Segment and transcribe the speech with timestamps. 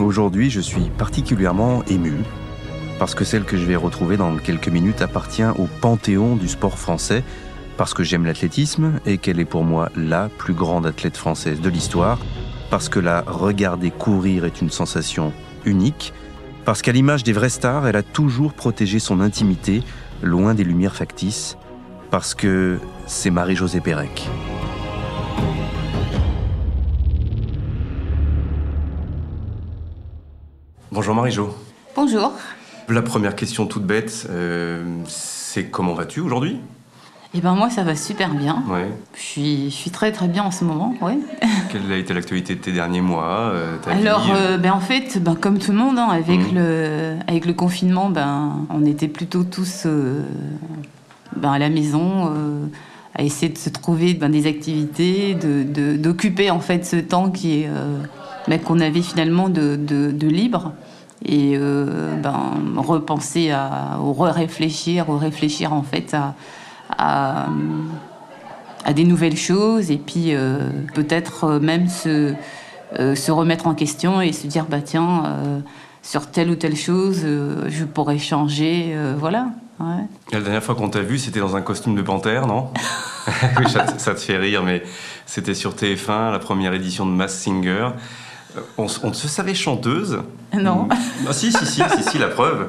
[0.00, 2.14] Aujourd'hui, je suis particulièrement ému
[2.98, 6.78] parce que celle que je vais retrouver dans quelques minutes appartient au panthéon du sport
[6.78, 7.22] français,
[7.76, 11.70] parce que j'aime l'athlétisme et qu'elle est pour moi la plus grande athlète française de
[11.70, 12.18] l'histoire,
[12.68, 15.32] parce que la regarder courir est une sensation
[15.64, 16.12] unique,
[16.64, 19.82] parce qu'à l'image des vraies stars, elle a toujours protégé son intimité
[20.22, 21.56] loin des lumières factices,
[22.10, 24.28] parce que c'est Marie-Josée Pérec.
[30.92, 31.54] Bonjour Marie-Jo.
[31.94, 32.32] Bonjour.
[32.88, 36.58] La première question toute bête, euh, c'est comment vas-tu aujourd'hui?
[37.32, 38.64] Eh ben moi ça va super bien.
[38.68, 38.88] Ouais.
[39.14, 41.16] Je suis, je suis très très bien en ce moment, ouais.
[41.70, 44.80] Quelle a été l'actualité de tes derniers mois euh, ta Alors vie, euh, ben en
[44.80, 46.54] fait, ben, comme tout le monde, hein, avec Mhm.
[46.56, 49.86] le avec le confinement, ben on était plutôt tous
[51.36, 52.32] ben, à la maison.
[53.16, 57.28] à essayer de se trouver ben, des activités, de- de- d'occuper en fait ce temps
[57.30, 57.98] qui est, euh,
[58.50, 60.72] ben, qu'on avait finalement de, de- libre
[61.24, 66.34] et euh, ben, repenser à, ou réfléchir, ou réfléchir en fait à,
[68.84, 72.34] à, des nouvelles choses et puis euh, peut-être même se,
[72.98, 75.22] euh, se remettre en question et se dire bah tiens
[76.02, 79.46] sur telle ou telle chose je pourrais changer voilà.
[80.32, 82.68] La dernière fois qu'on t'a vu, c'était dans un costume de panthère, non?
[83.68, 84.82] Ça, ça te fait rire, mais
[85.24, 87.90] c'était sur TF1, la première édition de Mass Singer.
[88.56, 90.20] Euh, On, on se savait chanteuse.
[90.54, 90.84] Non.
[90.84, 90.88] Mm.
[91.28, 92.68] Ah, si, si, si, si, si, la preuve.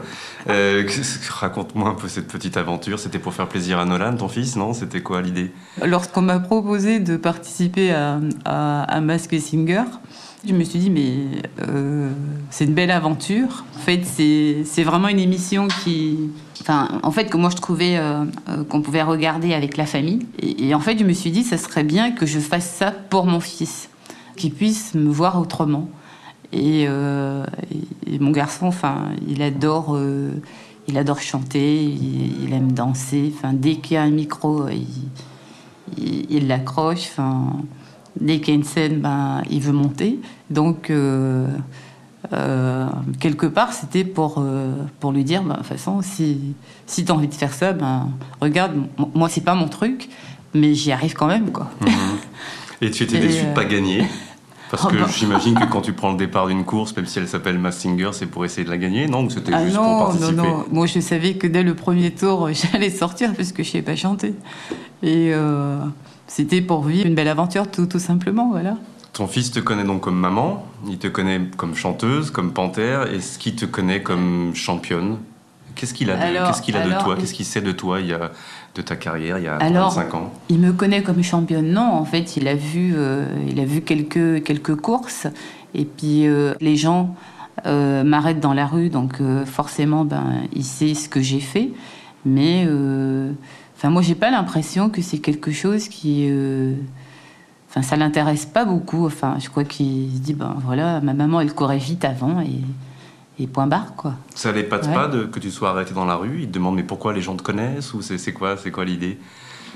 [0.50, 0.88] Euh,
[1.30, 3.00] Raconte-moi un peu cette petite aventure.
[3.00, 4.74] C'était pour faire plaisir à Nolan, ton fils, non?
[4.74, 5.52] C'était quoi l'idée?
[5.84, 9.84] Lorsqu'on m'a proposé de participer à, à, à Mask Singer
[10.44, 12.10] je me suis dit mais euh,
[12.50, 13.64] c'est une belle aventure.
[13.76, 16.18] En fait c'est vraiment une émission qui
[16.62, 20.26] enfin en fait que moi je trouvais euh, euh, qu'on pouvait regarder avec la famille.
[20.40, 22.92] Et, et en fait je me suis dit ça serait bien que je fasse ça
[22.92, 23.90] pour mon fils
[24.42, 25.90] qu'il puisse me voir autrement
[26.54, 27.46] et, euh,
[28.06, 30.32] et- et mon garçon enfin il adore euh,
[30.88, 34.66] il adore chanter il, il aime danser enfin dès qu'il y a un micro
[35.98, 37.08] il l'accroche.
[37.12, 37.54] Enfin,
[38.20, 40.20] dès qu'il y a une scène, ben, il veut monter.
[40.50, 41.46] Donc, euh,
[43.20, 44.42] quelque part, c'était pour,
[45.00, 46.54] pour lui dire, ben, de toute façon, si,
[46.86, 48.10] si tu as envie de faire ça, ben,
[48.40, 48.74] regarde,
[49.16, 50.08] moi, c'est pas mon truc,
[50.54, 51.52] mais j'y arrive quand même.
[51.52, 51.70] Quoi.
[52.82, 54.06] Et tu étais déçu de pas gagner
[54.72, 55.06] Parce Oh, que bah.
[55.14, 58.10] j'imagine que quand tu prends le départ d'une course, même si elle s'appelle Mass Singer,
[58.14, 59.26] c'est pour essayer de la gagner, non?
[59.26, 60.34] Ou c'était Ah juste pour non, non, participer?
[60.36, 60.66] non.
[60.72, 63.96] Moi, je savais que dès le premier tour, j'allais sortir parce que je sais pas
[63.98, 64.34] chanter.
[65.04, 65.78] Et euh,
[66.28, 68.50] c'était pour vivre une belle aventure, tout, tout simplement.
[68.50, 68.78] Voilà.
[69.14, 73.38] Ton fils te connaît donc comme maman, il te connaît comme chanteuse, comme panthère, est-ce
[73.40, 75.18] qu'il te connaît comme championne?
[75.76, 77.16] Qu'est-ce qu'il a de, Alors- a toi?
[77.18, 78.32] Qu'est-ce qu'il sait de toi, il y a,
[78.76, 81.82] de ta carrière, il y a Alors, 35 ans Il me connaît comme championne, non.
[81.82, 85.28] En fait, il a vu, euh, il a vu quelques, quelques courses.
[85.74, 87.16] Et puis, euh, les gens
[87.66, 91.72] euh, m'arrêtent dans la rue, donc forcément, ben, il sait ce que j'ai fait.
[92.24, 92.66] Mais,
[93.76, 96.32] enfin, moi, j'ai pas l'impression que c'est quelque chose qui.
[97.70, 99.06] Enfin, ça l'intéresse pas beaucoup.
[99.06, 102.60] Enfin, je crois qu'il se dit, ben voilà, ma maman, elle courait vite avant et,
[103.42, 104.14] et point barre, quoi.
[104.36, 104.94] Ça l'épate Ouais.
[104.94, 107.22] pas de, que tu sois arrêté dans la rue Il te demande mais pourquoi les
[107.22, 109.18] gens te connaissent Ou c'est, quoi, c'est quoi l'idée?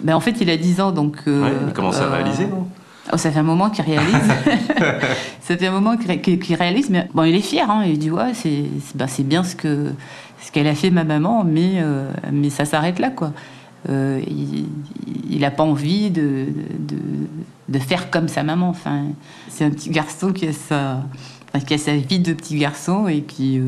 [0.01, 1.17] Ben, en fait, il a 10 ans, donc.
[1.27, 2.67] euh, Ouais, Il commence à euh, réaliser, non?
[3.13, 4.15] Oh, ça fait un moment qu'il réalise.
[5.41, 7.69] ça fait un moment qu'il réalise, mais bon, il est fier.
[7.69, 8.65] Hein, il dit ouais, c'est
[8.95, 9.91] ben, bien ce que
[10.41, 13.31] ce qu'elle a fait ma maman, mais euh, mais ça s'arrête là quoi.
[13.89, 14.65] Euh, il
[15.29, 16.45] il a pas envie de,
[16.79, 16.97] de
[17.69, 18.69] de faire comme sa maman.
[18.69, 19.03] Enfin,
[19.49, 21.03] c'est un petit garçon qui a sa
[21.55, 23.61] enfin, qui a sa vie de petit garçon et qui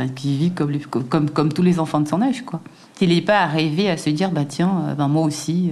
[0.00, 0.76] euh, qui vit comme,
[1.08, 2.42] comme, comme, tous les enfants de son âge.
[2.44, 2.60] Quoi.
[3.00, 5.70] Il n'est pas arrivé à se dire, bah, tiens, euh, ben, moi aussi,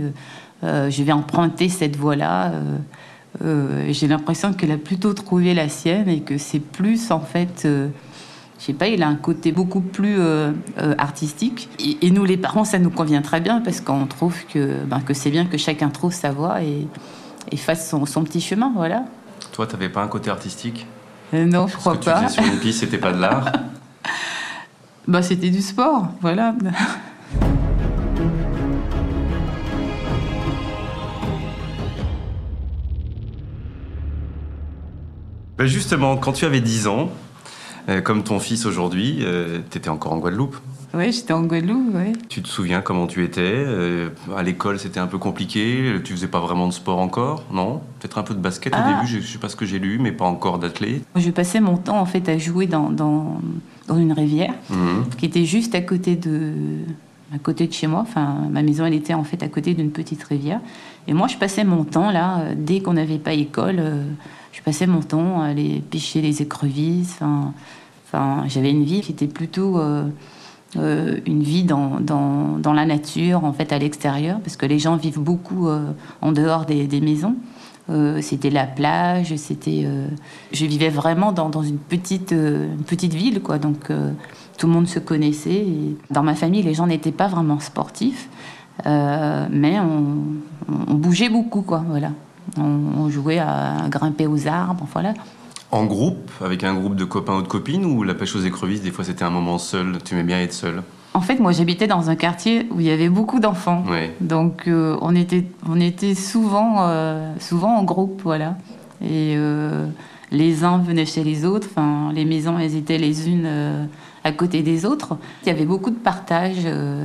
[0.63, 2.53] euh, je vais emprunter cette voie-là.
[3.89, 7.89] J'ai l'impression qu'elle a plutôt trouvé la sienne et que c'est plus, en fait, je
[8.59, 10.19] sais pas, il a un côté beaucoup plus
[10.99, 11.69] artistique.
[12.03, 15.15] Et, nous, les parents, ça nous convient très bien parce qu'on trouve que, ben, que
[15.15, 19.05] c'est bien que chacun trouve sa voie et, fasse son, son petit chemin, voilà.
[19.53, 20.87] Toi, t'avais pas un côté artistique?
[21.33, 22.29] Non, je Ce crois que pas.
[22.29, 23.47] sur une piste, c'était pas de l'art
[25.09, 26.55] Bah, c'était du sport, voilà.
[35.59, 37.11] Ben justement, quand tu avais 10 ans,
[37.89, 40.57] Euh, comme ton fils aujourd'hui, euh, tu étais encore en Guadeloupe.
[40.95, 42.13] Oui, j'étais en Guadeloupe, oui.
[42.29, 45.95] Tu te souviens comment tu étais euh, À l'école, c'était un peu compliqué.
[46.05, 47.81] Tu faisais pas vraiment de sport encore, non?
[47.99, 48.93] Peut-être un peu de basket au Ah.
[48.95, 51.03] début, je, je sais pas ce que j'ai lu, mais pas encore d'athlète.
[51.17, 53.41] Je passais mon temps en fait à jouer dans, dans,
[53.89, 55.05] dans une rivière Mhm.
[55.17, 56.53] qui était juste à côté de
[57.35, 58.01] à côté de chez moi.
[58.03, 60.61] Enfin, ma maison elle était en fait à côté d'une petite rivière.
[61.09, 64.05] Et moi je passais mon temps là euh, dès qu'on n'avait pas école, euh,
[64.53, 67.15] je passais mon temps à aller pêcher les écrevisses.
[67.23, 67.55] Enfin,
[68.07, 70.05] enfin j'avais une vie qui était plutôt euh,
[70.77, 74.97] euh, une vie dans, dans, la nature, en fait, à l'extérieur, parce que les gens
[74.97, 75.93] vivent beaucoup euh,
[76.23, 77.37] en dehors des, maisons.
[77.91, 79.87] Euh, c'était la plage, c'était.
[80.53, 83.59] je vivais vraiment dans, dans une petite une petite ville, quoi.
[83.59, 83.91] Donc
[84.57, 85.67] tout le monde se connaissait.
[86.11, 88.31] dans ma famille, les gens n'étaient pas vraiment sportifs,
[88.87, 91.85] mais on bougeait beaucoup, quoi.
[91.87, 92.13] Voilà.
[92.57, 95.13] On, on jouait à, grimper aux arbres, voilà.
[95.73, 98.83] En groupe, avec un groupe de copains ou de copines, ou la pêche aux écrevisses,
[98.83, 100.83] des fois c'était un moment seul, tu aimais bien être seul?
[101.15, 103.85] En fait, moi, j'habitais dans un quartier où il y avait beaucoup d'enfants.
[104.21, 108.57] Donc euh, on était on était souvent euh, souvent en groupe voilà.
[109.03, 109.87] Et euh,
[110.31, 113.89] les uns venaient chez les autres enfin les maisons elles étaient les unes
[114.25, 115.17] à côté des autres.
[115.43, 116.65] Il y avait beaucoup de partage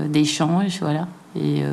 [0.09, 1.07] d'échanges voilà.
[1.35, 1.63] Et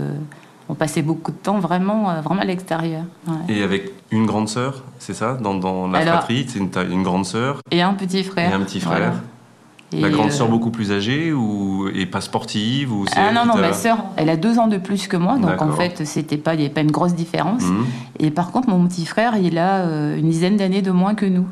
[0.68, 3.54] on passait beaucoup de temps vraiment euh, vraiment à l'extérieur ouais.
[3.54, 7.24] Et avec une grande sœur, c'est ça Dans, dans la Alors- fratrie, c'est une, grande
[7.26, 8.98] sœur et un petit frère et un petit frère.
[8.98, 9.14] voilà.
[9.92, 13.56] La grande euh, sœur beaucoup plus âgée ou et pas sportive ou ah non non
[13.56, 16.54] ma sœur elle a deux ans de plus que moi donc en fait c'était pas
[16.54, 17.84] il n'y avait pas une grosse différence Mhm.
[18.18, 21.26] Et par contre, mon petit frère, il a euh, une dizaine d'années de moins que
[21.26, 21.46] nous.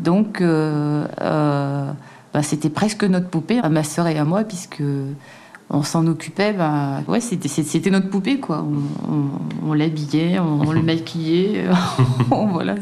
[0.00, 1.90] Donc, euh, euh,
[2.34, 4.82] bah, c'était presque notre poupée, à ma sœur et à moi, puisque
[5.70, 6.52] on s'en occupait.
[6.52, 8.64] Bah, ouais, c'était, notre poupée, quoi.
[8.64, 11.64] On, on- on l'habillait, on, on le maquillait.
[12.30, 12.74] voilà.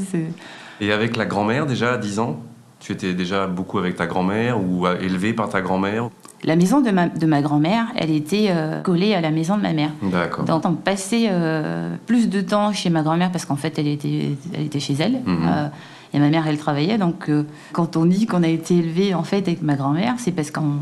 [0.80, 2.36] Et avec la grand-mère déjà à 10 ans
[2.80, 6.10] Tu étais déjà beaucoup avec ta grand-mère ou euh, élevé par ta grand-mère?
[6.44, 9.62] La maison de ma, de ma grand-mère, elle était euh, collée à la maison de
[9.62, 9.90] ma mère.
[10.02, 10.44] D'accord.
[10.44, 14.36] Donc on passait euh, plus de temps chez ma grand-mère parce qu'en fait elle était,
[14.54, 15.22] elle était chez elle.
[15.24, 15.38] Mhm.
[15.48, 15.66] Euh,
[16.14, 16.98] et ma mère elle travaillait.
[16.98, 17.30] Donc
[17.72, 20.74] quand on dit qu'on a été élevé en fait avec ma grand-mère, c'est parce qu'on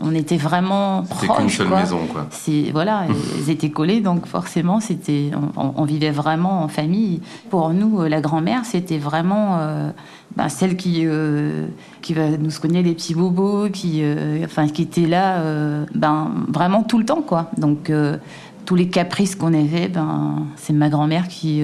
[0.00, 1.38] on était vraiment C'était proches.
[1.38, 1.80] qu'une seule quoi.
[1.80, 2.26] maison quoi.
[2.72, 3.06] Voilà,
[3.38, 7.20] elles étaient collées, donc forcément c'était, on, vivait vraiment en famille.
[7.50, 9.90] Pour nous, euh, la grand-mère, c'était vraiment euh,
[10.36, 11.66] ben, celle qui euh,
[12.02, 15.40] qui va nous soigner les petits bobos, qui euh, enfin qui était là,
[15.94, 17.50] ben vraiment tout le temps quoi.
[17.58, 17.92] Donc
[18.64, 21.62] tous les caprices qu'on avait, ben c'est ma grand-mère qui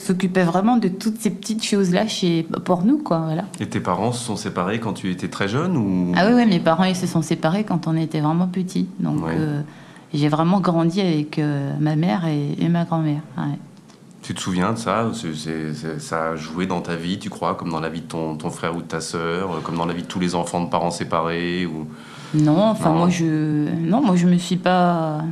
[0.00, 3.18] s'occupait vraiment de toutes ces petites choses là chez pour nous quoi.
[3.18, 3.44] Voilà.
[3.60, 6.12] Et tes parents se sont séparés quand tu étais très jeune ou?
[6.16, 8.88] Ah oui, oui, mes parents ils se sont séparés quand on était vraiment petits.
[8.98, 9.34] Donc Ouais.
[9.36, 9.60] euh,
[10.14, 13.20] j'ai vraiment grandi avec euh, ma mère et, et ma grand-mère.
[13.38, 13.58] ouais.
[14.22, 15.10] Tu te souviens de ça?
[15.98, 18.50] Ça a joué dans ta vie, tu crois, comme dans la vie de ton, ton
[18.50, 20.68] frère ou de ta sœur, euh, comme dans la vie de tous les enfants de
[20.68, 21.86] parents séparés ou...
[22.34, 22.98] Non, enfin Non.
[22.98, 23.24] moi je
[23.80, 25.22] non, moi je me suis pas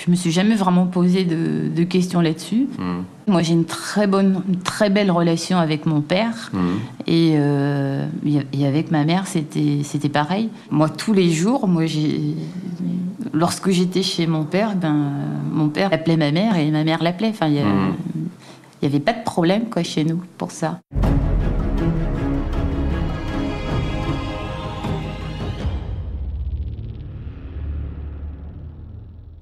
[0.00, 2.68] je me suis jamais vraiment posé de, de questions là-dessus.
[2.78, 3.04] Mhm.
[3.26, 6.52] Moi j'ai une très bonne une très belle relation avec mon père
[7.08, 8.06] et, euh,
[8.52, 10.50] et avec ma mère c'était c'était pareil.
[10.70, 12.36] Moi tous les jours, moi j'ai
[13.34, 15.10] lorsque j'étais chez mon père, ben
[15.52, 17.30] mon père appelait ma mère et ma mère l'appelait.
[17.30, 17.94] Enfin il y a- Mhm.
[18.80, 20.78] il y avait pas de problème quoi chez nous pour ça.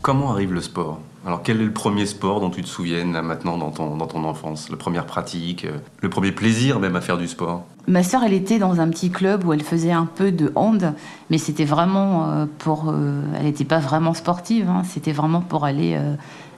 [0.06, 1.00] Comment arrive le sport?
[1.26, 4.06] Alors quel est le premier sport dont tu te souviennes là maintenant dans ton, dans
[4.06, 4.70] ton enfance?
[4.70, 7.64] La première pratique, euh, le premier plaisir même à faire du sport?
[7.88, 10.94] Ma sœur, elle était dans un petit club où elle faisait un peu de hand,
[11.28, 12.84] mais c'était vraiment euh, pour.
[12.88, 15.98] euh, elle n'était pas vraiment sportive, hein, c'était vraiment pour aller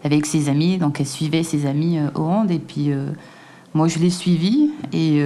[0.04, 0.76] avec ses amis.
[0.76, 2.90] Donc elle suivait ses amis au hand, et puis
[3.72, 4.72] moi je l'ai suivie.
[4.92, 5.22] Et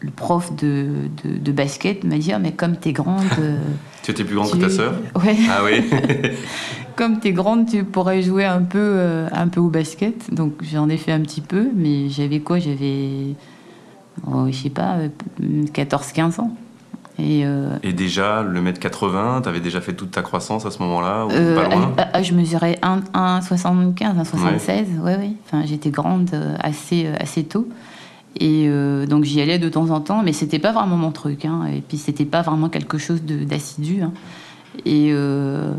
[0.00, 0.88] le prof de,
[1.24, 3.24] de, de basket m'a dit Ah, mais comme t'es grande.
[3.38, 3.58] euh,
[4.02, 4.94] Tu étais plus grande que ta sœur?
[5.22, 5.84] Ouais, Ah oui
[6.96, 10.32] comme t'es grande, tu pourrais jouer un peu, euh, un peu au basket.
[10.34, 12.58] Donc j'en ai fait un petit peu, mais j'avais quoi?
[12.58, 13.34] J'avais.
[14.26, 15.08] oh, je sais pas, euh,
[15.72, 16.54] 14-15 ans.
[17.18, 20.78] Et euh, Et déjà, le mètre 80, t'avais déjà fait toute ta croissance à ce
[20.82, 21.92] moment-là ou euh, pas loin?
[21.98, 24.98] à- à- je mesurais 1,75, 1,76.
[25.02, 25.16] Ouais.
[25.16, 26.30] ouais, Enfin, j'étais grande
[26.60, 27.68] assez, assez tôt.
[28.38, 31.44] Et euh, donc j'y allais de temps en temps, mais c'était pas vraiment mon truc.
[31.44, 31.66] hein.
[31.66, 34.02] Et puis c'était pas vraiment quelque chose d'assidu.
[34.02, 34.12] hein.
[34.86, 35.72] Et euh,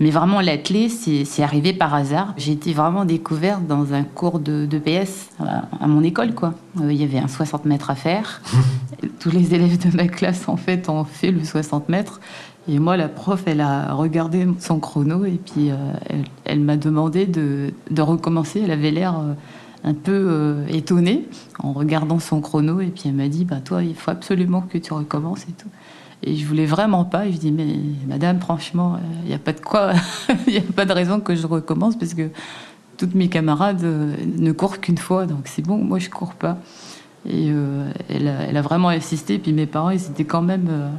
[0.00, 2.32] mais vraiment l'athlé, c'est c'est arrivé par hasard.
[2.38, 6.54] J'ai été vraiment découverte dans un cours de, de PS à, à mon école, quoi.
[6.80, 8.40] Euh, Il y avait un 60 mètres à faire.
[9.20, 12.20] Tous les élèves de ma classe, en fait, ont fait le 60 mètres.
[12.68, 15.68] Et moi, la prof, elle a regardé son chrono et puis
[16.08, 18.60] elle, elle m'a demandé de, de recommencer.
[18.62, 19.14] Elle avait l'air
[19.84, 21.28] un peu euh, étonnée
[21.60, 24.78] en regardant son chrono et puis elle m'a dit bah toi, il faut absolument que
[24.78, 25.68] tu recommences et tout.
[26.24, 27.26] Et je voulais vraiment pas.
[27.26, 27.76] Et je dis, mais
[28.08, 29.92] madame, franchement, il n'y a pas de quoi,
[30.48, 32.30] il n'y a pas de raison que je recommence parce que
[32.96, 36.58] toutes mes camarades ne courent qu'une fois, donc c'est bon, moi je cours pas.
[37.28, 37.52] Et
[38.08, 39.38] elle, a, elle, a, vraiment insisté.
[39.38, 40.90] Puis mes parents, ils étaient quand même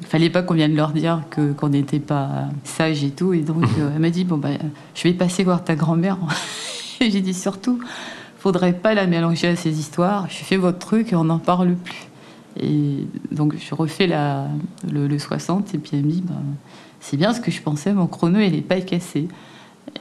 [0.00, 3.32] il fallait pas qu'on vienne leur dire que qu'on n'était pas sage et tout.
[3.32, 4.50] Et donc euh, elle m'a dit bon bah
[4.94, 6.18] je vais passer voir ta grand-mère.
[7.00, 7.80] j'ai dit surtout
[8.46, 10.28] faudrait pas la mélanger à ces histoires.
[10.30, 12.06] Je fais votre truc et on n'en parle plus.
[12.60, 14.08] Et donc je refais
[14.88, 16.34] le, 60 et puis elle me dit bah,
[17.00, 17.92] c'est bien ce que je pensais.
[17.92, 19.26] Mon chrono il est pas cassé.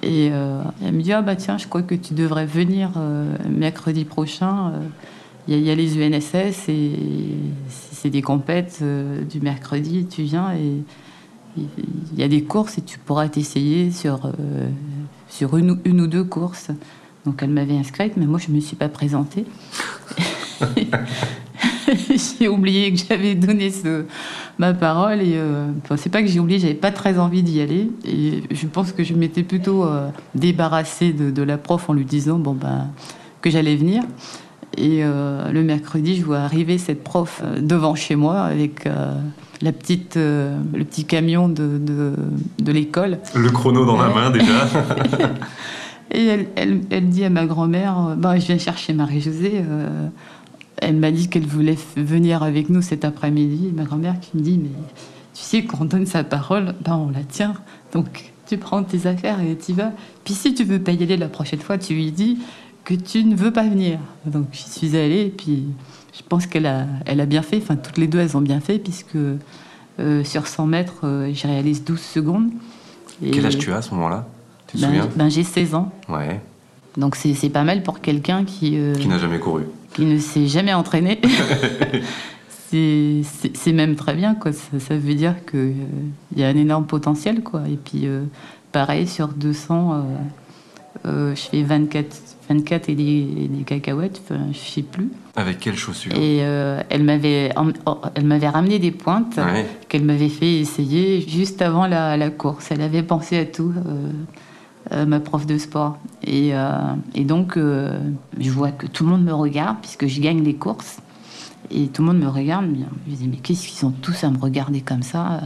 [0.03, 3.35] Et euh, elle me dit ah bah tiens je crois que tu devrais venir euh,
[3.49, 4.73] mercredi prochain.
[5.47, 6.91] Il y, a les UNSS et
[7.69, 10.83] c'est des compètes euh, du mercredi, tu viens et
[11.57, 14.67] il y a des courses et tu pourras t'essayer sur, euh,
[15.35, 16.71] sur une, une, ou deux courses.
[17.25, 19.45] Donc elle m'avait inscrite, mais moi je ne me suis pas présentée.
[22.39, 24.05] j'ai oublié que j'avais donné ce,
[24.57, 27.91] ma parole et euh, c'est pas que j'ai oublié, j'avais pas très envie d'y aller
[28.05, 32.05] et je pense que je m'étais plutôt euh, débarrassée de, de, la prof en lui
[32.05, 32.89] disant bon ben
[33.41, 34.03] que j'allais venir.
[34.77, 39.13] Et euh, le mercredi, je vois arriver cette prof euh, devant chez moi avec euh,
[39.61, 41.79] la petite, le petit camion de,
[42.59, 43.19] de, l'école.
[43.33, 44.45] Le chrono dans la main déjà.
[46.11, 49.63] Et elle, elle, elle, dit à ma grand-mère, bah, je viens chercher Marie-Josée.
[50.77, 53.71] elle m'a dit qu'elle voulait venir avec nous cet après-midi.
[53.75, 54.69] Ma grand-mère qui me dit, mais
[55.33, 57.53] tu sais, quand on donne sa parole, ben, on la tient.
[57.91, 59.91] Donc tu prends tes affaires et tu y vas.
[60.23, 62.39] Puis si tu veux pas y aller la prochaine fois, tu lui dis,
[62.85, 63.99] que tu ne veux pas venir.
[64.25, 65.65] Donc j'y suis allée et puis
[66.17, 68.59] je pense qu'elle a, elle a bien fait, enfin toutes les deux elles ont bien
[68.59, 69.17] fait puisque
[69.99, 72.49] euh, sur 100 mètres euh, je réalise 12 secondes.
[73.23, 74.27] Et Quel âge tu as à ce moment-là?
[74.67, 75.09] Tu te ben, souviens?
[75.15, 75.91] ben, J'ai 16 ans.
[76.09, 76.39] Ouais.
[76.97, 78.77] Donc c'est pas mal pour quelqu'un qui...
[78.77, 79.63] Euh, qui n'a jamais couru.
[79.93, 81.19] Qui ne s'est jamais entraîné.
[82.71, 84.51] c'est même très bien, quoi.
[84.53, 85.75] Ça, veut dire qu'il
[86.33, 87.61] il y a un énorme potentiel, quoi.
[87.69, 88.05] Et puis
[88.73, 90.03] pareil, sur 200,
[91.05, 94.21] je fais 24 24 et des, cacahuètes,
[94.51, 95.09] je sais plus.
[95.35, 97.51] Avec quelles chaussures Et euh, elle m'avait,
[98.15, 99.39] elle m'avait ramené des pointes
[99.89, 102.71] qu'elle m'avait fait essayer juste avant la, course.
[102.71, 104.11] Elle avait pensé à tout, euh,
[104.91, 105.97] euh, ma prof de sport.
[106.25, 106.51] Et,
[107.15, 110.99] et donc, je vois que tout le monde me regarde puisque je gagne les courses.
[111.71, 112.65] Et tout le monde me regarde.
[113.07, 115.41] Je me dis, mais qu'est-ce qu'ils sont tous à me regarder comme ça?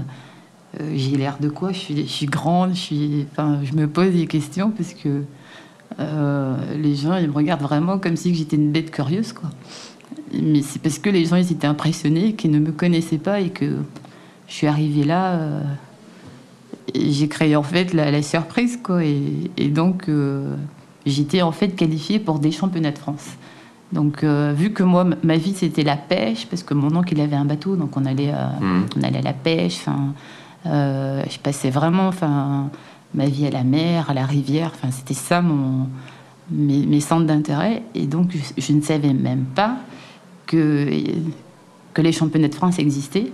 [0.93, 1.71] J'ai l'air de quoi?
[1.71, 5.23] Je suis, je suis grande, je, suis, enfin, je me pose des questions parce que
[5.99, 9.49] euh, les gens, ils me regardent vraiment comme si j'étais une bête curieuse, quoi.
[10.33, 13.49] Mais c'est parce que les gens, ils étaient impressionnés, qu'ils ne me connaissaient pas et
[13.49, 13.77] que
[14.47, 15.33] je suis arrivée là.
[15.33, 15.61] Euh,
[16.95, 19.03] j'ai créé en fait la, surprise, quoi.
[19.03, 20.55] Et, donc, euh,
[21.05, 23.27] j'étais en fait qualifiée pour des championnats de France.
[23.91, 27.35] Donc, vu que moi, ma vie, c'était la pêche, parce que mon oncle, il avait
[27.35, 28.85] un bateau, donc on allait, mmh.
[28.97, 29.85] on allait à la pêche.
[30.65, 32.69] Je passais vraiment, enfin,
[33.13, 34.71] ma vie à la mer, à la rivière.
[34.75, 35.87] Enfin, c'était ça mon,
[36.51, 37.83] mes, centres d'intérêt.
[37.95, 39.77] Et donc, je, ne savais même pas
[40.45, 40.89] que,
[41.93, 43.31] que les championnats de France existaient.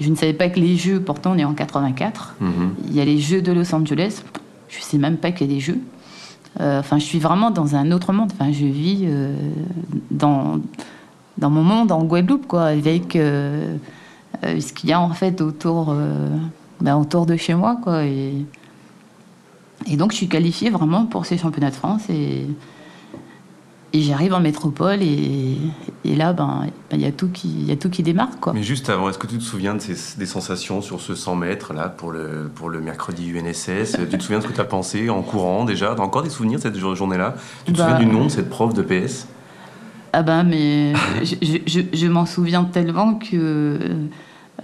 [0.00, 2.74] Je ne savais pas que les Jeux, pourtant on est en 84, mhm.
[2.86, 4.22] il y a les Jeux de Los Angeles.
[4.68, 5.80] Je ne sais même pas qu'il y a des Jeux.
[6.60, 8.30] Euh, enfin, je suis vraiment dans un autre monde.
[8.32, 9.36] Enfin, je vis euh,
[10.10, 10.60] dans,
[11.38, 13.76] dans mon monde en Guadeloupe, quoi, avec euh,
[14.42, 15.94] ce qu'il y a en fait autour,
[16.80, 18.04] ben, autour de chez moi, quoi.
[18.04, 18.34] Et,
[19.86, 22.02] et donc, je suis qualifiée vraiment pour ces championnats de France.
[22.08, 22.46] Et,
[23.92, 25.56] et j'arrive en métropole et,
[26.04, 28.40] et là, ben, il y, a tout qui, y a tout qui démarre.
[28.40, 28.52] Quoi.
[28.52, 31.36] Mais juste avant, est-ce que tu te souviens de ces, des sensations sur ce 100
[31.36, 34.60] mètres là, pour, le, pour le mercredi UNSS Tu te souviens de ce que tu
[34.60, 35.94] as pensé en courant déjà?
[35.94, 37.36] Tu as encore des souvenirs de cette journée-là?
[37.66, 39.28] Tu te souviens bah, du nom de cette prof de PS
[40.12, 44.06] Ah ben, mais je, je, je m'en souviens tellement que euh,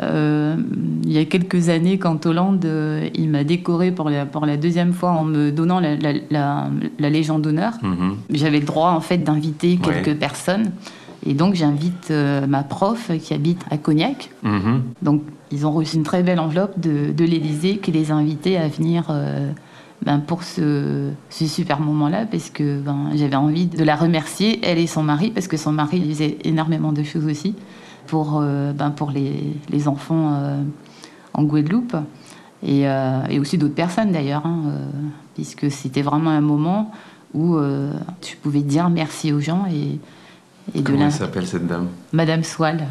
[0.03, 4.57] il y a quelques années, quand Hollande, euh, il m'a décoré pour la, pour la
[4.57, 7.73] deuxième fois en me donnant la, la, Légion d'honneur.
[7.83, 8.17] Mhm.
[8.31, 10.71] J'avais le droit en fait d'inviter quelques personnes.
[11.27, 14.31] Et donc j'invite euh, ma prof qui habite à Cognac.
[14.43, 14.83] Mhm.
[15.03, 18.57] Donc ils ont reçu une très belle enveloppe de, de l'Élysée qui les a invités
[18.57, 19.13] à venir
[20.07, 24.79] ben, pour ce, ce, super moment-là parce que ben, j'avais envie de la remercier, elle
[24.79, 27.57] et son mari, parce que son mari faisait énormément de choses aussi
[28.11, 30.61] pour, euh, ben pour les, les enfants euh,
[31.35, 31.95] en Guadeloupe.
[32.63, 34.65] Et, euh, et aussi d'autres personnes d'ailleurs, hein,
[35.35, 36.91] puisque c'était vraiment un moment
[37.33, 37.57] où
[38.21, 39.99] tu pouvais dire merci aux gens et,
[40.75, 41.87] et Comment elle s'appelle cette dame?
[42.13, 42.87] Madame Swal.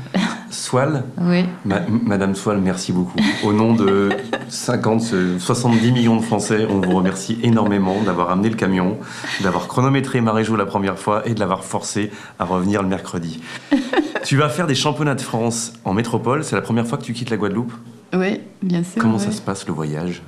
[0.49, 1.43] Soile Oui.
[1.65, 3.19] Ma- Madame Soile, merci beaucoup.
[3.43, 4.09] Au nom de
[4.49, 8.97] 50, euh, 70 millions de Français, on vous remercie énormément d'avoir amené le camion,
[9.41, 13.39] d'avoir chronométré Maréjo la première fois et de l'avoir forcé à revenir le mercredi.
[14.23, 16.43] tu vas faire des championnats de France en métropole.
[16.43, 17.73] C'est la première fois que tu quittes la Guadeloupe?
[18.13, 19.01] Oui, bien sûr.
[19.01, 19.23] Comment ouais.
[19.23, 20.21] ça se passe le voyage?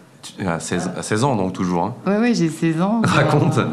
[0.46, 1.84] À 16, à 16 ans donc toujours.
[1.84, 1.96] hein?
[2.06, 3.02] Ouais, ouais, j'ai 16 ans.
[3.04, 3.58] Raconte.
[3.58, 3.66] Euh,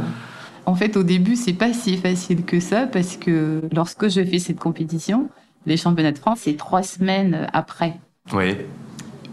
[0.65, 4.39] En fait, au début, c'est pas si facile que ça parce que lorsque je fais
[4.39, 5.29] cette compétition,
[5.67, 7.99] les championnats de France, c'est trois semaines après.
[8.33, 8.57] Oui.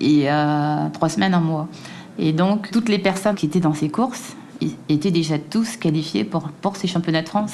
[0.02, 1.68] Et euh, trois semaines, un mois.
[2.18, 4.36] Et donc, toutes les personnes qui étaient dans ces courses
[4.90, 7.54] étaient déjà tous qualifiés pour, pour ces championnats de France.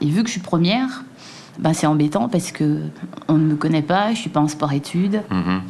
[0.00, 1.04] Et vu que je suis première,
[1.58, 2.80] ben c'est embêtant parce que
[3.28, 5.22] on ne me connaît pas, je suis pas en sport-études.
[5.30, 5.62] Mhm.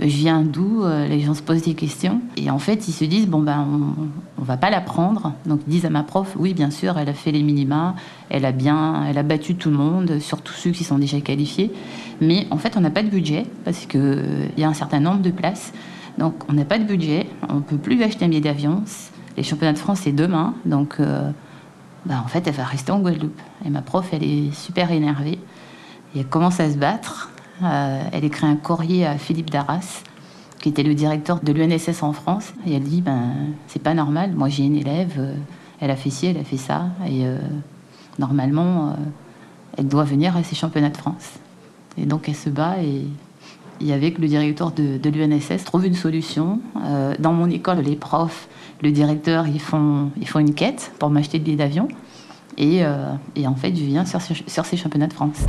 [0.00, 2.20] Je viens d'où euh, Les gens se posent des questions.
[2.36, 4.08] Et en fait, ils se disent, bon, ben, on,
[4.42, 5.34] on va pas la prendre.
[5.46, 7.94] Donc, ils disent à ma prof, oui, bien sûr, elle a fait les minima,
[8.30, 11.72] elle a bien, elle a battu tout le monde, surtout ceux qui sont déjà qualifiés.
[12.20, 15.00] Mais en fait, on n'a pas de budget parce que euh, y a un certain
[15.00, 15.72] nombre de places.
[16.18, 18.82] Donc, on n'a pas de budget, on peut plus acheter un billet d'avion.
[19.36, 20.54] Les championnats de France, c'est demain.
[20.64, 21.30] Donc, euh,
[22.06, 23.40] ben, en fait, elle va rester en Guadeloupe.
[23.64, 25.38] Et ma prof, elle est super énervée.
[26.14, 27.30] Et elle commence à se battre.
[27.62, 30.02] Euh, elle écrit un courrier à Philippe Darras,
[30.60, 32.52] qui était le directeur de l'UNSS en France.
[32.66, 33.32] Et elle dit ben,
[33.66, 35.34] c'est pas normal, moi j'ai une élève, euh,
[35.80, 36.86] elle a fait ci, elle a fait ça.
[37.06, 37.38] Et euh,
[38.18, 38.96] normalement,
[39.76, 41.34] elle doit venir à ces championnats de France.
[41.98, 43.06] Et donc elle se bat et.
[43.84, 46.60] Et avec le directeur de, l'UNSS, trouve une solution.
[47.18, 48.46] Dans mon école, les profs,
[48.80, 51.88] le directeur, ils font, une quête pour m'acheter le billet d'avion.
[52.58, 55.46] Et, en fait, je viens sur ces championnats de France.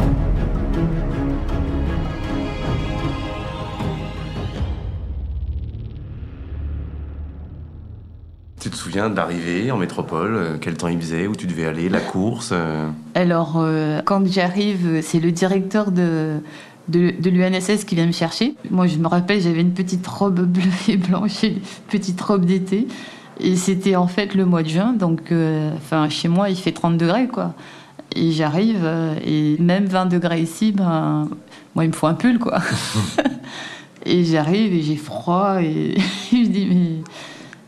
[8.94, 12.00] Souviens de l'arrivée en métropole euh, Quel temps il faisait Où tu devais aller La
[12.00, 16.36] course euh, Alors, euh, quand j'arrive, c'est le directeur de,
[16.90, 18.54] de, de l'UNSS qui vient me chercher.
[18.70, 21.60] Moi, je me rappelle, j'avais une petite robe bleue et blanche, une
[21.90, 22.88] petite robe d'été.
[23.40, 26.72] Et c'était en fait le mois de juin, donc euh, enfin, chez moi, il fait
[26.72, 27.56] 30 degrés, quoi.
[28.16, 31.28] Et j'arrive, euh, et même 20 degrés ici, ben,
[31.74, 32.60] moi, il me faut un pull, quoi.
[34.06, 35.96] et j'arrive, et j'ai froid, et
[36.32, 37.04] je dis, mais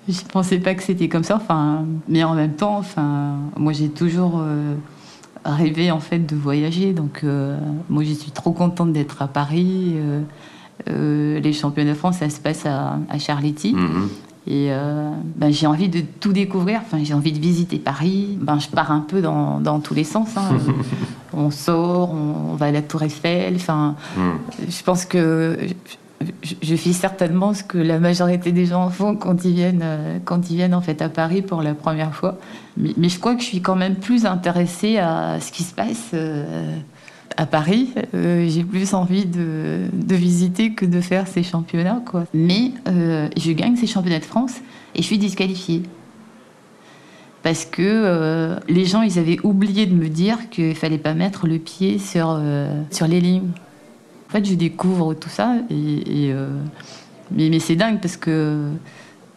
[0.08, 1.36] je pensais pas que c'était comme ça.
[1.38, 4.76] Enfin, mais en même temps, enfin, moi, j'ai toujours euh,
[5.44, 6.94] rêvé en fait de voyager.
[6.94, 7.58] Donc, euh,
[7.90, 9.96] moi, je suis trop contente d'être à Paris.
[10.90, 13.74] Euh, les championnats de France, ça se passe à, à Charletti.
[13.74, 14.10] mhm.
[14.48, 14.70] Et
[15.38, 16.80] ben, j'ai envie de tout découvrir.
[16.86, 18.38] Enfin, j'ai envie de visiter Paris.
[18.40, 20.38] Ben, je pars un peu dans, dans tous les sens.
[20.38, 20.50] hein.
[21.34, 23.56] on sort, on, on va à la Tour Eiffel.
[23.56, 24.34] Enfin, Mhm.
[24.70, 25.74] je pense que je,
[26.22, 30.50] je fais certainement ce que la majorité des gens font quand ils viennent, euh, quand
[30.50, 32.38] ils viennent en fait à Paris pour la première fois.
[32.78, 36.12] Mais, je crois que je suis quand même plus intéressée à ce qui se passe
[36.14, 36.78] euh,
[37.38, 37.90] à Paris.
[38.14, 42.02] Euh, J'ai plus envie de, visiter que de faire ces championnats.
[42.34, 44.56] Mais je gagne ces championnats de France
[44.94, 45.84] et je suis disqualifiée.
[47.44, 51.60] Parce que les gens, ils avaient oublié de me dire qu'il fallait pas mettre le
[51.60, 52.42] pied sur,
[52.90, 53.52] sur les lignes.
[54.30, 55.76] En fait, je découvre tout ça et,
[56.28, 56.50] et, euh,
[57.32, 58.70] mais, mais c'est dingue parce que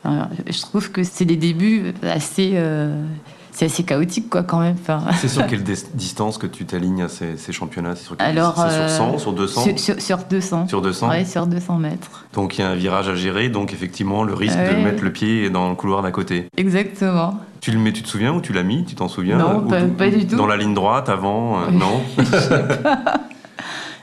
[0.07, 3.05] euh, je trouve que c'est des débuts assez, euh,
[3.53, 4.77] c'est assez chaotique quoi quand même.
[4.81, 7.95] Enfin, C'est sur quelle dis- distance que tu t'alignes à ces, ces championnats?
[7.97, 10.69] C'est sur, Alors, sur euh, 100, sur 200 sur, sur, sur 200.
[10.69, 12.25] Sur 200 Ouais, sur 200 mètres.
[12.33, 15.13] Donc il y a un virage à gérer, donc effectivement le risque de mettre le
[15.13, 16.47] pied dans le couloir d'à côté.
[16.57, 17.39] Exactement.
[17.61, 18.85] Tu le mets, tu te souviens où tu l'as mis?
[18.85, 19.37] Tu t'en souviens?
[19.37, 20.37] Non, Ou- pas- ou- pas du tout.
[20.37, 21.77] Dans la ligne droite, avant euh, Oui.
[21.77, 22.01] Non?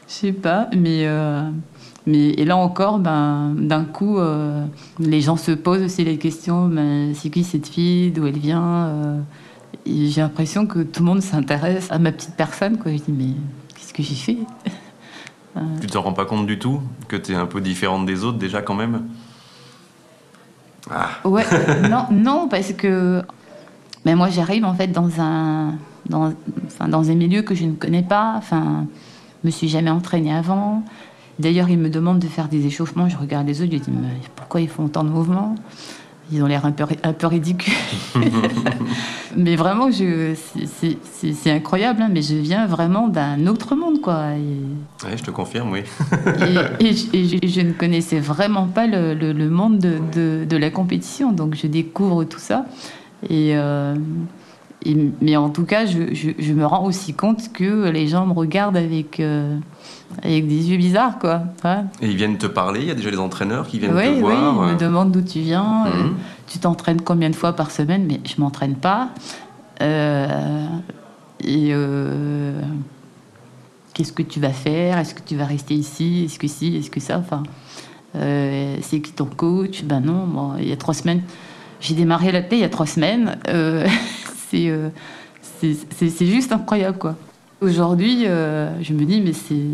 [0.08, 1.50] Je sais pas, mais, euh,
[2.06, 4.65] mais et là encore, ben, d'un coup, euh,
[5.00, 8.86] les gens se posent aussi les questions ben, c'est qui cette fille D'où elle vient
[8.86, 9.20] euh,
[9.86, 12.78] et J'ai l'impression que tout le monde s'intéresse à ma petite personne.
[12.78, 12.91] Quoi.
[12.91, 13.34] Je dis mais
[13.76, 14.38] qu'est-ce que j'ai fait?
[15.80, 18.38] Tu te rends pas compte du tout Que tu es un peu différente des autres
[18.38, 19.04] déjà quand même?
[20.91, 21.46] Ah, Ouais,
[21.89, 23.24] non, non, parce que
[24.04, 25.76] mais moi j'arrive en fait dans un
[26.10, 26.34] dans,
[26.68, 28.36] enfin, dans un milieu que je ne connais pas.
[28.38, 28.86] Enfin,
[29.45, 30.84] me suis jamais entraînée avant.
[31.39, 33.08] D'ailleurs, ils me demandent de faire des échauffements.
[33.10, 35.55] Je regarde les autres, je dis mais pourquoi ils font autant de mouvements?
[36.31, 37.71] Ils ont l'air un peu, un peu ridicules.
[39.38, 42.01] mais vraiment, je, c'est- incroyable.
[42.01, 44.29] hein, mais je viens vraiment d'un autre monde, quoi.
[44.36, 45.81] Et- ouais, je te confirme, oui.
[46.79, 49.99] et, et je, et je- je ne connaissais vraiment pas le, le- le monde de,
[50.13, 52.65] de- de la compétition, donc je découvre tout ça.
[53.29, 53.95] Et, euh,
[54.86, 58.26] et- mais en tout cas, je, je- je me rends aussi compte que les gens
[58.26, 59.58] me regardent avec, euh,
[60.24, 61.41] avec des yeux bizarres, quoi.
[61.63, 61.78] Ouais.
[62.02, 64.10] Et ils viennent te parler, il y a déjà les entraîneurs qui viennent Oui, te
[64.10, 64.56] oui, voir.
[64.65, 66.13] ils euh, me demandent d'où tu viens, euh, Mhm.
[66.48, 69.10] tu t'entraînes combien de fois par semaine, mais je m'entraîne pas.
[69.82, 70.65] Euh,
[71.43, 72.62] et, euh,
[73.93, 74.98] qu'est-ce que tu vas faire?
[74.98, 76.24] Est-ce que tu vas rester ici?
[76.26, 77.17] Est-ce que si Est-ce que ça?
[77.17, 77.43] Enfin,
[78.15, 79.84] euh, c'est qui ton coach?
[79.84, 81.21] Ben non, bon, il y a trois semaines,
[81.82, 83.38] j'ai démarré la il y a trois semaines.
[83.50, 83.88] Euh, euh,
[84.49, 84.71] c'est,
[85.62, 87.15] c'est, juste incroyable, quoi.
[87.62, 89.65] Aujourd'hui, je me dis, mais c'est,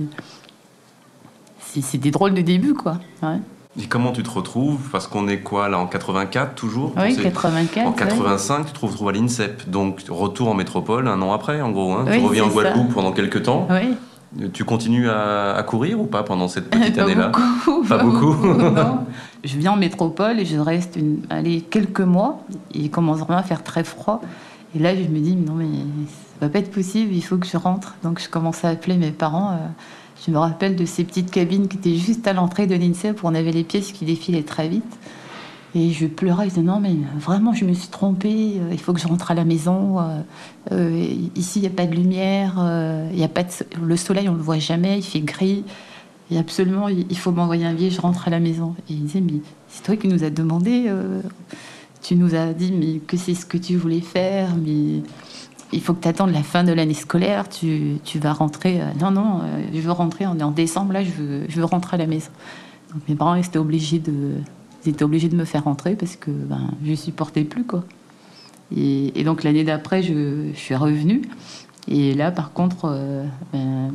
[1.82, 2.98] c'est, des drôles de début, quoi.
[3.80, 4.90] Et comment tu te retrouves?
[4.92, 6.94] Parce qu'on est quoi là en 84 toujours?
[6.98, 7.88] Oui, 84.
[7.88, 11.72] En 85, tu te retrouves à l'INSEP, donc retour en métropole un an après en
[11.72, 11.94] gros.
[11.94, 12.06] Hein.
[12.12, 13.68] tu reviens en Guadeloupe pendant quelques temps.
[13.70, 13.96] Oui.
[14.54, 17.32] Tu continues à, courir ou pas pendant cette petite année-là?
[17.88, 18.34] Pas, beaucoup.
[18.46, 19.06] non.
[19.44, 22.44] Je viens en métropole et je reste une, allez, quelques mois.
[22.76, 24.22] Il commence vraiment à faire très froid.
[24.76, 27.48] Et là, je me dis, non, mais ça va pas être possible, il faut que
[27.48, 27.96] je rentre.
[28.04, 29.52] Donc, je commence à appeler mes parents.
[29.52, 29.58] Euh,
[30.26, 33.28] je me rappelle de ces petites cabines qui étaient juste à l'entrée de l'INSEP où
[33.28, 34.98] on avait les pièces qui défilaient très vite.
[35.74, 38.92] Et je pleurais, je disais non mais vraiment je me suis trompée, euh, il faut
[38.92, 40.00] que je rentre à la maison,
[40.70, 42.56] euh, ici il n'y a pas de lumière,
[43.14, 43.44] il y a pas
[43.82, 45.64] le soleil on ne le voit jamais, il fait gris,
[46.30, 48.76] et absolument il faut m'envoyer un billet, je rentre à la maison.
[48.90, 50.92] Et il disait mais c'est toi qui nous as demandé,
[52.02, 55.02] tu nous as dit mais que c'est ce que tu voulais faire, mais
[55.72, 59.12] il faut que tu attendes la fin de l'année scolaire, tu, tu, vas rentrer, non
[59.12, 59.42] non,
[59.74, 62.08] je veux rentrer, on est en décembre là, je veux, je veux rentrer à la
[62.08, 62.32] maison.
[62.94, 64.34] Donc mes parents étaient obligés de
[64.86, 67.84] ils étaient obligés de me faire rentrer parce que ben, je supportais plus quoi.
[68.76, 71.22] Et, donc l'année d'après, je, suis revenue.
[71.88, 73.92] Et là, par contre, euh, ben,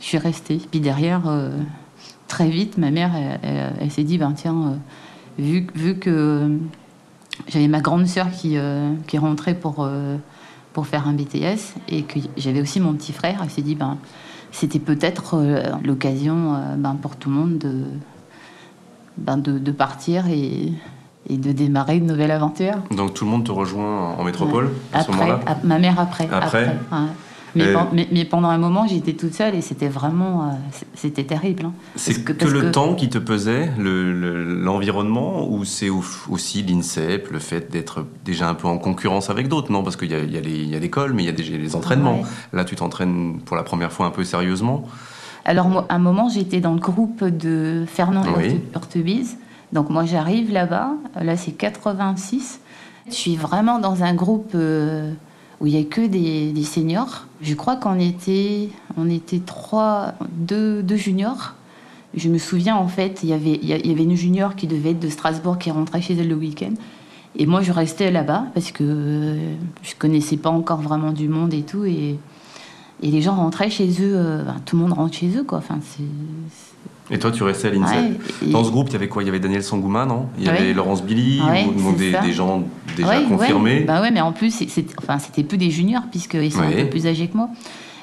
[0.00, 0.60] je suis restée.
[0.70, 1.50] Puis derrière, euh,
[2.28, 3.12] très vite, ma mère,
[3.42, 6.58] elle, s'est dit, ben tiens, euh, vu, vu que
[7.48, 8.56] j'avais ma grande sœur qui,
[9.06, 9.88] qui rentrait pour,
[10.72, 13.98] pour faire un BTS et que j'avais aussi mon petit frère, elle s'est dit, ben
[14.52, 15.42] c'était peut-être
[15.84, 17.84] l'occasion ben, pour tout le monde de
[19.16, 20.72] ben de, partir et,
[21.28, 22.74] et, de démarrer une nouvelle aventure.
[22.90, 26.28] Donc tout le monde te rejoint en métropole à ce moment-là Ma mère après.
[26.30, 26.76] Après,
[27.56, 31.64] Mais, mais, pendant un moment, j'étais toute seule et c'était vraiment, euh, c'était terrible.
[31.66, 31.72] Hein.
[31.96, 38.06] C'est que, le temps qui te pesait, l'environnement, ou c'est aussi l'INSEP, le fait d'être
[38.24, 39.72] déjà un peu en concurrence avec d'autres?
[39.72, 42.22] Non, parce qu'il y a, y a l'école, mais il y a déjà les entraînements.
[42.52, 44.84] Là, tu t'entraînes pour la première fois un peu sérieusement.
[45.44, 48.60] Alors, moi, à un moment, j'étais dans le groupe de Fernand oui.
[49.72, 50.90] Donc, moi, j'arrive là-bas.
[51.20, 52.60] Là, c'est 86.
[53.08, 55.12] Je suis vraiment dans un groupe euh,
[55.60, 57.26] où il n'y a que des, seniors.
[57.40, 61.54] Je crois qu'on était, on était trois, deux, juniors.
[62.14, 65.00] Je me souviens, en fait, il y, avait, y avait une junior qui devait être
[65.00, 66.72] de Strasbourg qui rentrait chez elle le week-end.
[67.38, 71.52] Et moi, je restais là-bas parce que euh, je connaissais pas encore vraiment du monde
[71.52, 71.84] et tout.
[71.84, 72.18] Et
[73.02, 75.58] les gens rentraient chez eux, euh, tout le monde rentre chez eux, quoi.
[75.58, 75.78] Enfin,
[77.10, 78.50] et toi, tu restais à l'INSEP.
[78.50, 79.22] Dans ce groupe, il y avait quoi?
[79.22, 80.26] Il y avait Daniel Sangouma, non?
[80.38, 82.64] Il y avait Laurence Billy, ou, des, des, gens
[82.96, 83.80] déjà confirmés.
[83.80, 87.06] Bah ouais, mais en plus, c'était enfin, peu des juniors, puisqu'ils sont un peu plus
[87.06, 87.48] âgés que moi.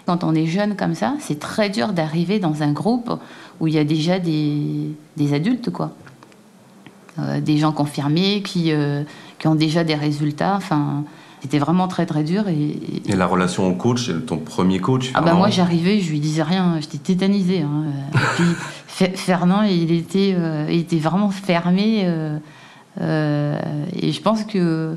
[0.05, 3.09] Quand on est jeune comme ça, c'est très dur d'arriver dans un groupe
[3.59, 5.91] où il y a déjà des, des adultes, quoi.
[7.19, 9.03] Euh, des gens confirmés qui, euh,
[9.37, 10.55] qui ont déjà des résultats.
[10.55, 11.03] Enfin,
[11.43, 12.47] c'était vraiment très très dur.
[12.47, 16.21] Et, et, la relation au coach, ton premier coach Ah bah moi j'arrivais, je lui
[16.21, 17.61] disais rien, j'étais tétanisée.
[17.61, 17.83] Hein.
[18.13, 18.45] Et puis
[19.15, 22.03] Fernand, il était, euh, il était vraiment fermé.
[22.05, 22.37] Euh,
[23.01, 23.59] euh,
[23.93, 24.95] et je pense que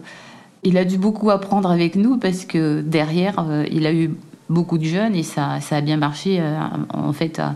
[0.63, 4.15] il a dû beaucoup apprendre avec nous parce que derrière, il a eu
[4.49, 6.43] beaucoup de jeunes et ça, ça a bien marché
[6.93, 7.55] en fait à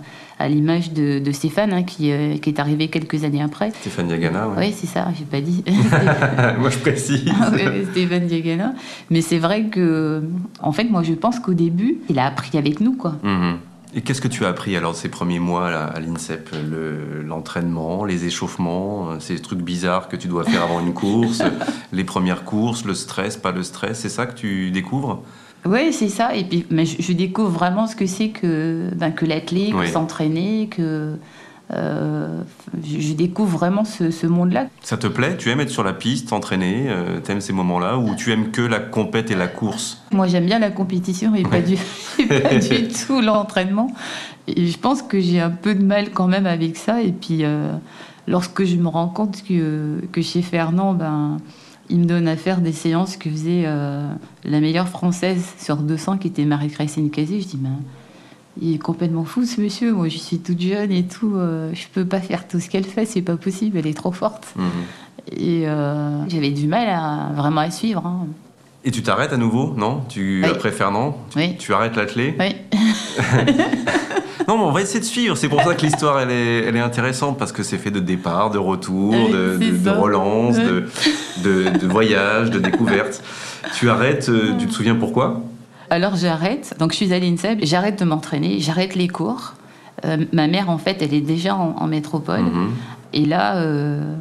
[0.49, 3.71] l'image de, Stéphane, hein, qui, euh, qui, est arrivé quelques années après.
[3.81, 4.55] Stéphane Diagana, oui.
[4.59, 5.65] Oui, c'est ça, j'ai pas dit.
[6.59, 7.25] moi, je précise.
[7.41, 7.51] Ah
[7.93, 8.75] Stéphane Diagana.
[9.11, 10.23] Mais c'est vrai que,
[10.61, 13.17] en fait, moi, je pense qu'au début, il a appris avec nous, quoi.
[13.23, 13.59] Mhm.
[13.95, 16.51] Et qu'est-ce que tu as appris alors ces premiers mois à l'INSEP?
[17.25, 21.43] L'entraînement, les échauffements, euh, ces trucs bizarres que tu dois faire avant une course,
[21.93, 25.25] les premières courses, le stress, pas le stress, c'est ça que tu découvres?
[25.67, 26.35] Oui, c'est ça.
[26.35, 31.17] Et puis, mais je, découvre vraiment ce que c'est que, ben, que l'athlète, s'entraîner, que
[31.73, 32.43] euh,
[32.83, 34.67] je, découvre vraiment ce, monde-là.
[34.83, 35.37] Ça te plaît?
[35.37, 38.63] Tu aimes être sur la piste, t'entraîner euh, T'aimes ces moments-là Ou tu aimes que
[38.63, 40.03] la compète et la course?
[40.13, 41.77] Moi, j'aime bien la compétition et pas, du,
[42.27, 43.95] pas du tout l'entraînement.
[44.49, 47.03] Et je pense que j'ai un peu de mal quand même avec ça.
[47.03, 47.73] Et puis, euh,
[48.27, 51.37] lorsque je me rends compte que, que chez Fernand, ben
[51.91, 54.09] il me donne à faire des séances que faisait euh,
[54.45, 57.41] la meilleure française sur 200, qui était Marie-Christine Cazé.
[57.41, 57.79] Je dis, ben,
[58.61, 59.93] il est complètement fou ce monsieur.
[59.93, 61.35] Moi, je suis toute jeune et tout.
[61.35, 63.05] Euh, je peux pas faire tout ce qu'elle fait.
[63.05, 63.79] C'est pas possible.
[63.79, 64.55] Elle est trop forte.
[64.57, 64.65] Mhm.
[65.37, 68.07] Et euh, j'avais du mal à vraiment à suivre.
[68.07, 68.27] Hein.
[68.85, 70.03] Et tu t'arrêtes à nouveau, non?
[70.09, 71.57] Tu, Après Fernand, oui.
[71.59, 72.57] tu arrêtes l'athlé Oui.
[74.49, 75.37] Non, mais on va essayer de suivre.
[75.37, 78.01] C'est pour ça que l'histoire, elle est, elle est intéressante parce que c'est fait de
[78.01, 80.89] départ, de retour, de, de, relance, de,
[81.45, 83.23] de, voyage, de découverte.
[83.77, 85.43] Tu arrêtes, euh, tu te souviens pourquoi?
[85.89, 86.75] Alors j'arrête.
[86.81, 89.55] Donc je suis à l'INSEP, j'arrête de m'entraîner, j'arrête les cours.
[90.05, 92.43] Euh, ma mère, en fait, elle est déjà en, métropole.
[92.43, 92.71] Mhm.
[93.13, 94.17] Et là, euh,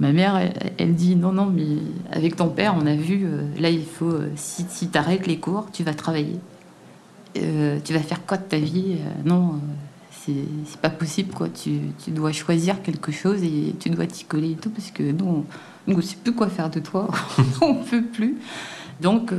[0.00, 1.78] ma mère, elle, dit non, non, mais
[2.12, 5.38] avec ton père, on a vu, euh, là, il faut, si, si tu arrêtes les
[5.38, 6.38] cours, tu vas travailler.
[7.34, 9.60] tu vas faire quoi de ta vie Non,
[10.10, 11.48] c'est pas possible, quoi.
[11.48, 15.02] Tu, tu, dois choisir quelque chose et tu dois t'y coller et tout, parce que
[15.10, 15.44] nous,
[15.86, 17.08] on ne sait plus quoi faire de toi,
[17.60, 18.36] on ne peut plus.
[19.00, 19.32] Donc,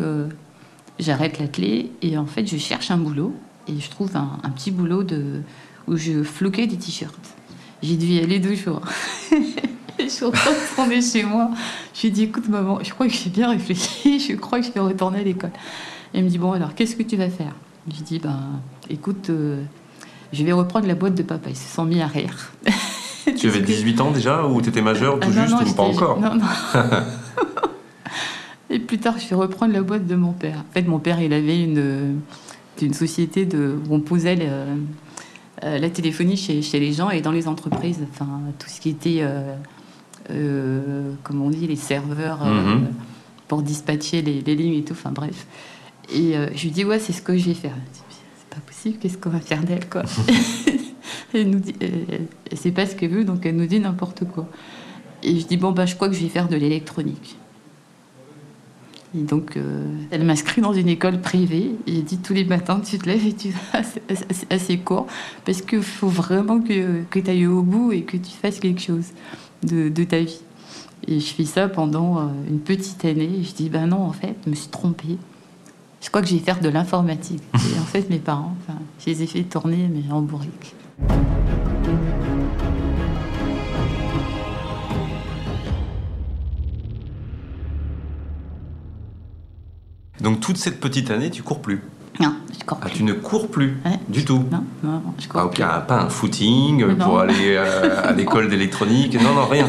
[1.00, 3.34] j'arrête l'athlé et en fait, je cherche un boulot
[3.68, 5.42] et je trouve un, un petit boulot de
[5.90, 7.36] où je floquais des t-shirts.
[7.82, 8.82] J'ai dû y aller deux jours.
[10.04, 11.50] je suis retournée chez moi.
[11.94, 14.66] Je lui ai dit écoute, maman, je crois que j'ai bien réfléchi, je crois que
[14.66, 15.52] je vais retourner à l'école.
[16.14, 17.54] Elle me dit bon, alors qu'est-ce que tu vas faire?
[17.88, 19.62] Je lui dis ben, écoute, euh,
[20.34, 21.50] je vais reprendre la boîte de papa.
[21.50, 22.52] Ils se sont mis à rire.
[23.38, 26.20] tu avais 18 ans déjà ou tu étais majeur tout ah, juste ou pas encore?
[26.20, 26.46] Non, non.
[28.72, 30.58] Et plus tard, je vais reprendre la boîte de mon père.
[30.70, 32.20] En fait, mon père, il avait une,
[32.82, 34.76] une société de, où on posait euh,
[35.64, 38.00] la téléphonie chez, chez, les gens et dans les entreprises.
[38.12, 38.28] Enfin,
[38.60, 39.56] tout ce qui était, euh,
[40.32, 42.88] euh comme on dit, les serveurs euh, mhm.
[43.48, 44.94] pour dispatcher les, les, lignes et tout.
[44.94, 45.48] Enfin, bref.
[46.12, 47.76] Et je lui dis, ouais, c'est ce que je vais faire.
[47.94, 50.04] C'est pas possible, qu'est-ce qu'on va faire d'elle, quoi?
[51.34, 51.76] Elle nous dit,
[52.54, 54.48] c'est pas ce qu'elle veut, donc elle nous dit n'importe quoi.
[55.24, 57.38] Et je dis, bon, bah, je crois que je vais faire de l'électronique.
[59.18, 62.80] Et donc, euh, elle m'inscrit dans une école privée et elle dit tous les matins,
[62.80, 63.82] tu te lèves et tu vas
[64.50, 65.08] à ces cours
[65.46, 68.82] parce qu'il faut vraiment que, que tu ailles au bout et que tu fasses quelque
[68.82, 69.08] chose
[69.64, 70.42] de, de ta vie.
[71.08, 74.14] Et je fais ça pendant euh, une petite année et je dis, ben non, en
[74.14, 75.18] fait, je me suis trompée.
[76.02, 77.42] Je crois que je vais faire de l'informatique.
[77.56, 80.76] et en fait, mes parents, enfin, je les ai fait tourner, mais en bourrique.
[90.22, 91.82] Donc toute cette petite année, tu cours plus
[92.20, 93.78] non, je cours ah, tu ne cours plus
[94.10, 98.50] du tout Non, non, je cours ah, Pas un footing pour aller euh, à l'école
[98.50, 99.68] d'électronique Non, non, rien.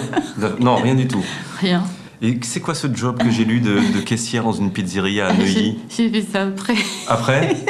[0.59, 1.25] Non, rien du tout.
[1.61, 1.85] Rien.
[2.23, 5.79] Et c'est quoi ce job que j'ai lu de, caissière dans une pizzeria à Neuilly?
[5.89, 6.77] J'ai fait ça après.
[7.09, 7.57] Après?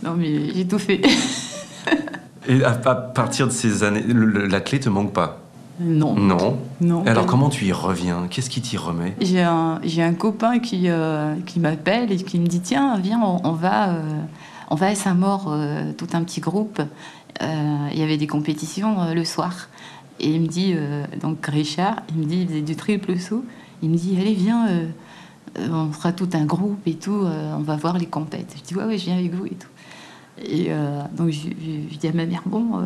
[0.00, 1.02] Non, mais j'ai tout fait.
[2.48, 5.47] Et à, partir de ces années, la clé te manque pas?
[5.80, 6.14] Non.
[6.14, 6.58] Non.
[6.80, 8.26] non Alors comment tu y reviens?
[8.28, 9.14] Qu'est-ce qui t'y remet?
[9.20, 13.52] J'ai un, un, copain qui, euh, qui m'appelle et qui me dit tiens, viens, on,
[13.52, 14.02] va, euh,
[14.70, 16.82] on va à Saint-Maur, euh, tout un petit groupe.
[17.40, 19.68] Il y avait des compétitions le soir.
[20.18, 20.74] Et il me dit,
[21.20, 23.44] donc Richard, il me dit, il faisait du triple saut.
[23.80, 24.66] Il me dit, allez, viens,
[25.70, 28.56] on fera tout un groupe et tout, on va voir les compètes.
[28.56, 29.68] Je dis, ouais, ouais, je viens avec vous et tout.
[30.44, 30.70] Et
[31.16, 31.48] donc je,
[31.92, 32.84] je, dis à ma mère, bon,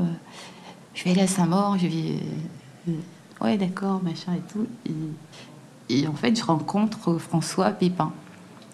[0.92, 2.18] je vais aller à Saint-Maur, je vais
[3.40, 4.66] ouais, d'accord, machin et tout.
[5.88, 8.12] Et, en fait, je rencontre François Pépin.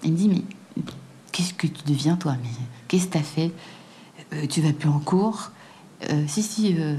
[0.04, 0.84] Il me dit, mais
[1.32, 2.36] qu'est-ce que tu deviens, toi?
[2.42, 2.50] Mais
[2.86, 3.52] qu'est-ce que tu as fait?
[4.32, 5.50] Euh, Tu vas plus en cours?
[6.10, 6.76] Euh, Si, si.
[6.78, 6.94] Euh,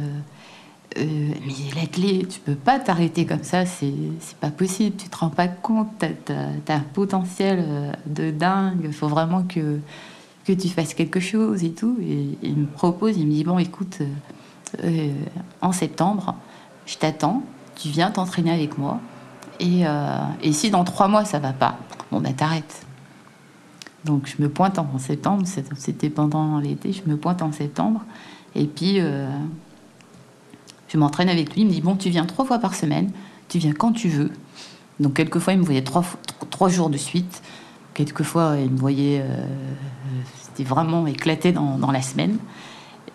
[0.98, 3.94] mais la clé, tu peux pas t'arrêter comme ça, c'est
[4.42, 4.98] pas possible.
[4.98, 8.92] Tu te rends pas compte, tu as, un potentiel de dingue.
[8.92, 9.80] Faut vraiment que,
[10.46, 11.96] que tu fasses quelque chose et tout.
[12.02, 14.00] Et, il me propose, il me dit Bon, écoute,
[15.62, 16.36] en septembre,
[16.90, 17.44] je t'attends,
[17.76, 19.00] tu viens t'entraîner avec moi.
[19.60, 21.78] Et, euh, et, si dans trois mois ça va pas,
[22.12, 22.86] bon ben t'arrêtes.
[24.06, 28.02] Donc je me pointe en septembre, c'était pendant l'été, je me pointe en septembre.
[28.56, 29.30] Et puis euh,
[30.88, 33.12] je m'entraîne avec lui, il me dit bon tu viens trois fois par semaine,
[33.50, 34.32] tu viens quand tu veux.
[35.00, 37.44] Donc quelquefois il me voyait trois, jours de suite,
[37.94, 39.46] quelquefois il me voyait, euh,
[40.42, 42.40] c'était vraiment éclaté dans la semaine.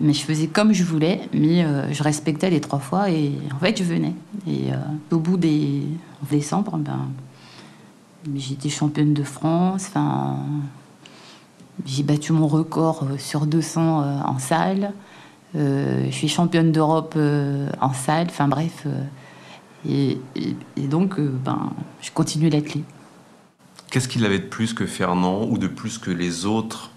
[0.00, 3.58] Mais je faisais comme je voulais, mais euh, je respectais les trois fois et en
[3.58, 4.14] fait je venais.
[4.46, 4.76] Et euh,
[5.10, 5.82] au bout des
[6.30, 7.08] décembre, ben,
[8.34, 9.90] j'étais championne de France.
[11.86, 14.92] J'ai battu mon record euh, sur 200 en salle.
[15.54, 17.16] je suis championne d'Europe
[17.80, 18.26] en salle.
[18.30, 18.86] Enfin bref.
[19.86, 22.84] Et, et, donc, ben, je continue l'athlète.
[23.90, 26.90] Qu'est-ce qu'il avait de plus que Fernand ou de plus que les autres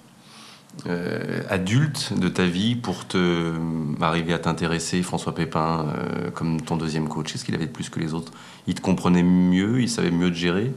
[0.86, 3.54] euh, adulte de ta vie pour te euh,
[4.00, 7.34] arriver à t'intéresser, François Pépin, euh, comme ton deuxième coach?
[7.34, 8.32] Est-ce qu'il avait plus que les autres?
[8.68, 9.82] Il te comprenait mieux?
[9.82, 10.74] Il savait mieux te gérer?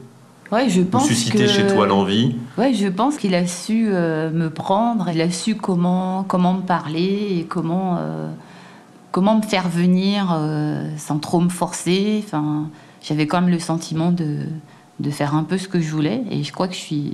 [0.51, 2.35] Ouais, je pense susciter chez toi l'envie?
[2.57, 7.37] Ouais, je pense qu'il a su me prendre, il a su comment, comment me parler
[7.39, 7.97] et comment,
[9.11, 10.37] comment me faire venir
[10.97, 12.21] sans trop me forcer.
[12.25, 12.67] Enfin,
[13.01, 14.39] J'avais quand même le sentiment de,
[14.99, 17.13] de faire un peu ce que je voulais et je crois que je suis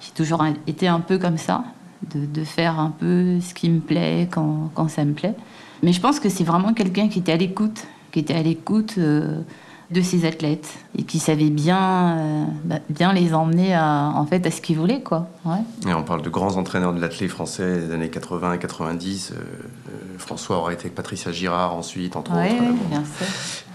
[0.00, 1.64] j'ai toujours été un peu comme ça
[2.02, 5.34] de, faire un peu ce qui me plaît quand, ça me plaît.
[5.82, 8.94] Mais je pense que c'est vraiment quelqu'un qui était à l'écoute, qui était à l'écoute
[8.98, 9.42] euh,
[9.90, 14.44] de ses athlètes et qui savait bien, euh, bah, bien les emmener à, en fait,
[14.46, 15.02] à ce qu'ils voulaient.
[15.02, 15.28] Quoi.
[15.44, 15.58] Ouais.
[15.88, 19.32] Et on parle de grands entraîneurs de l'athlète français des années 80 et 90.
[19.32, 19.85] Euh, euh,
[20.18, 22.62] François aurait été avec Patricia Girard ensuite, entre Ouais, autres.
[22.62, 22.88] Bon.
[22.90, 23.02] bien.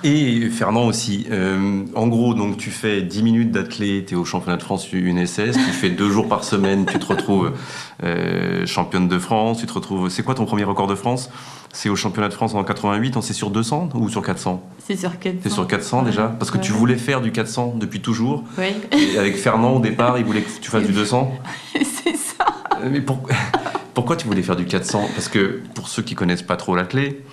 [0.04, 1.28] Et Fernand aussi.
[1.30, 4.88] Euh, en gros, donc tu fais 10 minutes d'athlète, tu es au championnat de France
[4.92, 7.52] UNSS, tu fais deux jours par semaine, tu te retrouves
[8.04, 10.10] euh, championne de France, tu te retrouves...
[10.10, 11.30] C'est quoi ton premier record de France?
[11.74, 14.96] C'est au championnat de France en 88, on c'est sur 200 ou sur 400 C'est
[14.98, 15.40] sur 400.
[15.44, 16.28] C'est sur 400 déjà?
[16.28, 18.44] Parce que tu voulais faire du 400 depuis toujours.
[18.58, 21.32] Oui, Et avec Fernand, au départ, il voulait que tu fasses du 200.
[21.74, 22.46] c'est ça.
[22.82, 23.22] Euh, Mais pour-
[23.94, 27.24] pourquoi tu voulais faire du 400 Parce que pour ceux qui connaissent pas trop l'athlète,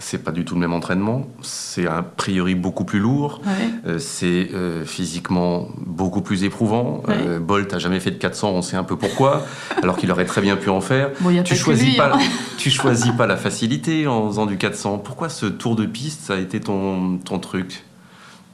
[0.00, 1.26] c'est pas du tout le même entraînement.
[1.42, 3.40] C'est a priori beaucoup plus lourd.
[3.44, 3.52] Ouais.
[3.86, 7.02] Euh, c'est euh, physiquement beaucoup plus éprouvant.
[7.06, 7.14] Ouais.
[7.18, 9.44] Euh, Bolt a jamais fait de 400, on sait un peu pourquoi,
[9.82, 11.10] alors qu'il aurait très bien pu en faire.
[11.20, 12.18] Bon, Tu choisis lui, pas, hein.
[12.58, 14.98] tu choisis pas la facilité en faisant du 400.
[14.98, 17.84] Pourquoi ce tour de piste, ça a été ton, ton truc,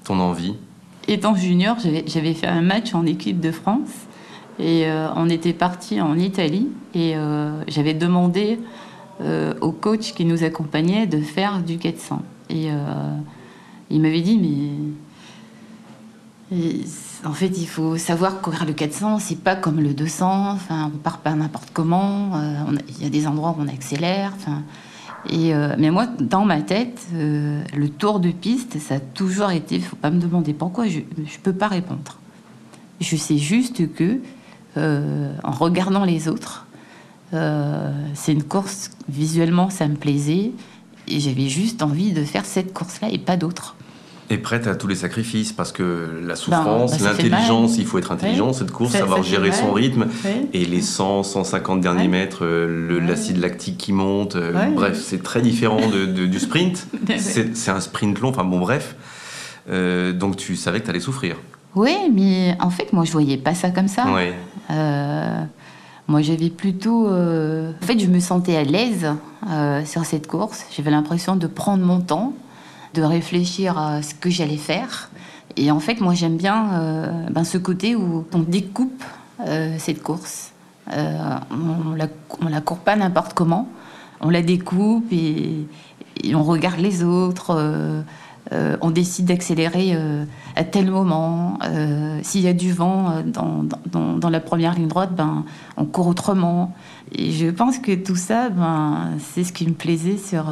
[0.04, 0.56] ton envie?
[1.08, 3.90] Étant junior, j'avais fait un match en équipe de France
[4.58, 8.58] et euh, on était parti en Italie et euh, j'avais demandé
[9.20, 12.22] euh, au coach qui nous accompagnait de faire du 400.
[12.48, 12.68] Et
[13.90, 14.70] il m'avait dit, mais
[17.24, 20.98] en fait, il faut savoir courir le 400, c'est pas comme le 200, enfin, on
[20.98, 22.40] part pas n'importe comment,
[22.88, 24.32] il y a des endroits où on accélère.
[25.28, 29.80] Et mais moi, dans ma tête, le tour de piste, ça a toujours été.
[29.80, 30.86] Faut pas me demander pourquoi.
[30.86, 32.20] Je je peux pas répondre.
[33.00, 34.20] Je sais juste que
[34.76, 36.66] euh, en regardant les autres,
[37.34, 40.52] euh, c'est une course visuellement, ça me plaisait
[41.08, 43.74] et j'avais juste envie de faire cette course-là et pas d'autre.
[44.28, 48.10] Et prête à tous les sacrifices, parce que la souffrance, bah, l'intelligence, il faut être
[48.10, 48.52] intelligent, Ouais.
[48.54, 50.08] cette course, Ça- savoir ça gérer son rythme.
[50.24, 50.48] Ouais.
[50.52, 52.08] Et les 100, 150 derniers Ouais.
[52.08, 56.88] mètres, euh, l'acide lactique qui monte, euh, bref, c'est très différent de- de- du sprint.
[57.18, 58.96] C'est c'est un sprint long, enfin bon, bref.
[59.70, 61.36] Euh, donc tu savais que tu allais souffrir.
[61.76, 64.04] Oui, mais en fait, moi, je voyais pas ça comme ça.
[64.70, 65.42] Euh,
[66.08, 67.06] moi, j'avais plutôt.
[67.08, 69.06] euh, En fait, je me sentais à l'aise
[69.50, 70.64] euh, sur cette course.
[70.74, 72.32] J'avais l'impression de prendre mon temps,
[72.94, 75.10] de réfléchir à ce que j'allais faire.
[75.58, 76.66] Et en fait, moi, j'aime bien
[77.30, 79.04] ben, ce côté où on découpe
[79.78, 80.52] cette course.
[80.90, 82.08] On, la,
[82.42, 83.68] on la court pas n'importe comment.
[84.20, 85.66] On la découpe et,
[86.24, 87.54] et on regarde les autres.
[88.52, 91.58] Euh, on décide d'accélérer euh, à tel moment.
[91.64, 93.64] Euh, S'il y a du vent dans,
[94.18, 95.44] dans- la première ligne droite, ben,
[95.76, 96.74] on court autrement.
[97.12, 100.46] Et je pense que tout ça, ben, c'est ce qui me plaisait sur,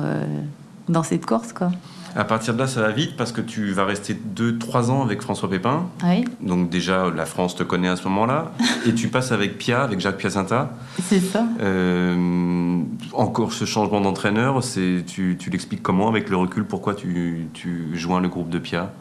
[0.89, 1.53] dans cette course.
[1.53, 1.71] Quoi.
[2.17, 5.21] À partir de là, ça va vite parce que tu vas rester 2-3 ans avec
[5.21, 5.87] François Pépin.
[6.05, 8.53] Oui, Donc déjà, la France te connaît à ce moment-là.
[8.87, 10.71] et tu passes avec Pia, avec Jacques Piacenza.
[11.03, 11.45] c'est ça.
[11.61, 12.81] Euh,
[13.13, 17.89] encore ce changement d'entraîneur, c'est tu, tu l'expliques comment avec le recul Pourquoi tu, tu
[17.95, 18.93] joins le groupe de Pia?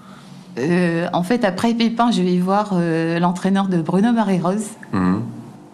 [0.58, 4.67] Euh, en fait, après Pépin, je vais voir euh, l'entraîneur de Bruno Marie-Rose.
[4.91, 5.21] Mhm.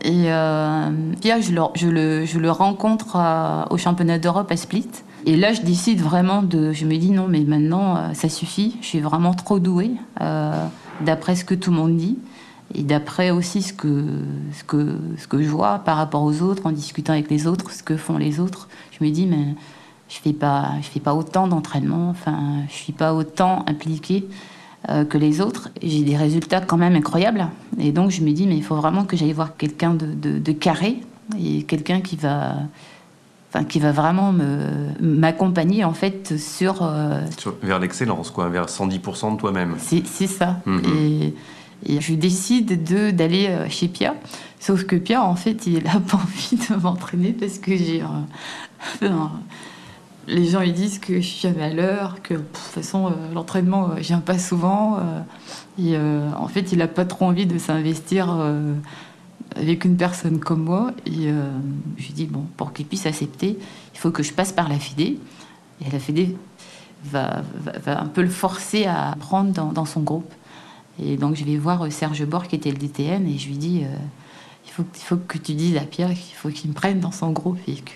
[0.01, 0.89] Et euh,
[1.21, 4.87] Pia, je le, je le, je le rencontre à- au championnat d'Europe à Split.
[5.25, 6.71] Et là, je décide vraiment de.
[6.73, 8.77] Je me dis non, mais maintenant, euh, ça suffit.
[8.81, 10.65] Je suis vraiment trop douée, euh,
[11.05, 12.17] d'après ce que tout le monde dit.
[12.75, 14.05] Et d'après aussi ce que,
[14.53, 17.71] ce, que, ce que je vois par rapport aux autres, en discutant avec les autres,
[17.71, 18.69] ce que font les autres.
[18.97, 19.55] Je me dis, mais
[20.07, 20.35] je fais
[20.81, 24.27] fais pas autant d'entraînement, enfin, je suis pas autant impliquée
[24.89, 25.69] euh, que les autres.
[25.81, 27.47] J'ai des résultats quand même incroyables.
[27.79, 30.51] Et donc, je me dis, mais il faut vraiment que j'aille voir quelqu'un de- de
[30.51, 31.01] carré
[31.39, 32.53] et quelqu'un qui va,
[33.49, 36.79] enfin, qui va vraiment me- m'accompagner en fait sur.
[36.83, 39.75] euh, Sur- Vers l'excellence, quoi, vers 110% de toi-même.
[39.79, 40.57] c'est ça.
[40.65, 40.81] Mhm.
[40.95, 41.33] Et,
[41.85, 44.15] et je décide de d'aller euh, chez Pia.
[44.59, 48.01] Sauf que Pia, en fait, il n'a pas envie de m'entraîner parce que j'ai.
[48.03, 49.07] euh,
[50.27, 53.09] les gens ils disent que je suis jamais à l'heure, que de toute façon euh,
[53.33, 54.99] l'entraînement je viens pas souvent.
[55.79, 58.27] et en fait, il a pas trop envie de s'investir
[59.55, 60.91] avec une personne comme moi.
[61.05, 61.51] Et euh,
[61.97, 63.57] je lui dis bon, pour qu'il puisse accepter,
[63.93, 65.19] il faut que je passe par la Fédé.
[65.85, 66.35] Et la Fédé
[67.05, 70.31] va, va, va un peu le forcer à prendre dans, dans son groupe.
[71.01, 73.57] Et donc je vais voir euh, Serge Bord qui était le DTN et je lui
[73.57, 73.95] dis euh,
[74.65, 77.11] il, faut, il faut que tu dises à Pierre qu'il faut qu'il me prenne dans
[77.11, 77.91] son groupe et que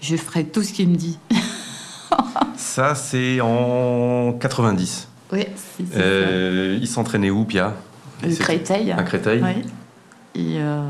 [0.00, 1.18] je ferai tout ce qu'il me dit.
[2.56, 5.08] Ça, c'est en 90.
[5.32, 7.74] Oui, c'est c'est Euh, il s'entraînait où, Pia?
[8.20, 8.28] Ça.
[8.28, 8.92] Le Créteil.
[8.92, 9.42] À Créteil?
[9.42, 9.62] Ouais.
[10.34, 10.82] Et, euh,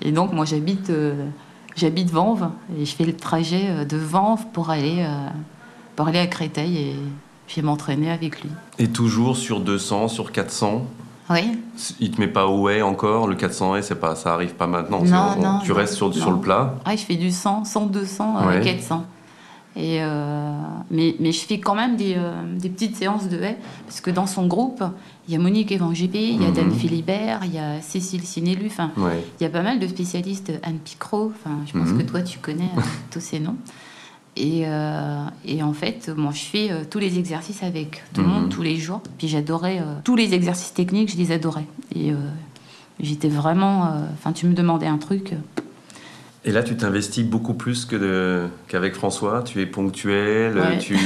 [0.00, 1.26] et donc moi j'habite euh,
[1.74, 5.04] j'habite Vanves et je fais le trajet euh, de Vanves pour aller
[5.96, 6.96] pour aller à Créteil et
[7.48, 8.50] je vais m'entraîner avec lui.
[8.78, 10.86] Et toujours sur 200, sur 400
[11.30, 11.58] Oui.
[12.00, 13.26] Il te met pas au way encore?
[13.26, 15.02] Le 400 way, c'est pas, ça arrive pas maintenant.
[15.02, 16.76] Non, non, Tu non, restes sur, sur le plat?
[16.84, 18.60] Ah, je fais du 100, 100, 200, euh, Ouais.
[18.62, 19.04] 400.
[19.74, 20.52] Et, euh,
[20.90, 22.16] mais, mais, je fais quand même des,
[22.58, 23.56] des, petites séances de haie,
[23.86, 24.84] parce que dans son groupe,
[25.26, 26.74] il y a Monique Evangépé, il y a Dan mhm.
[26.74, 30.78] Philibert, il y a Cécile Sinélu, enfin, il y a pas mal de spécialistes, Anne
[30.78, 31.98] Picrot, enfin, je pense mhm.
[31.98, 32.68] que toi tu connais
[33.10, 33.56] tous ces noms.
[34.36, 34.64] Et,
[35.44, 38.48] et, en fait, moi, je fais tous les exercices avec tout le monde mhm.
[38.48, 39.02] tous les jours.
[39.18, 41.66] Puis j'adorais tous les exercices techniques, je les adorais.
[41.94, 42.12] Et
[42.98, 43.92] j'étais vraiment.
[44.14, 45.34] Enfin, tu me demandais un truc.
[46.44, 49.42] Et là, tu t'investis beaucoup plus que qu'avec François.
[49.42, 50.96] Tu es ponctuel, tu,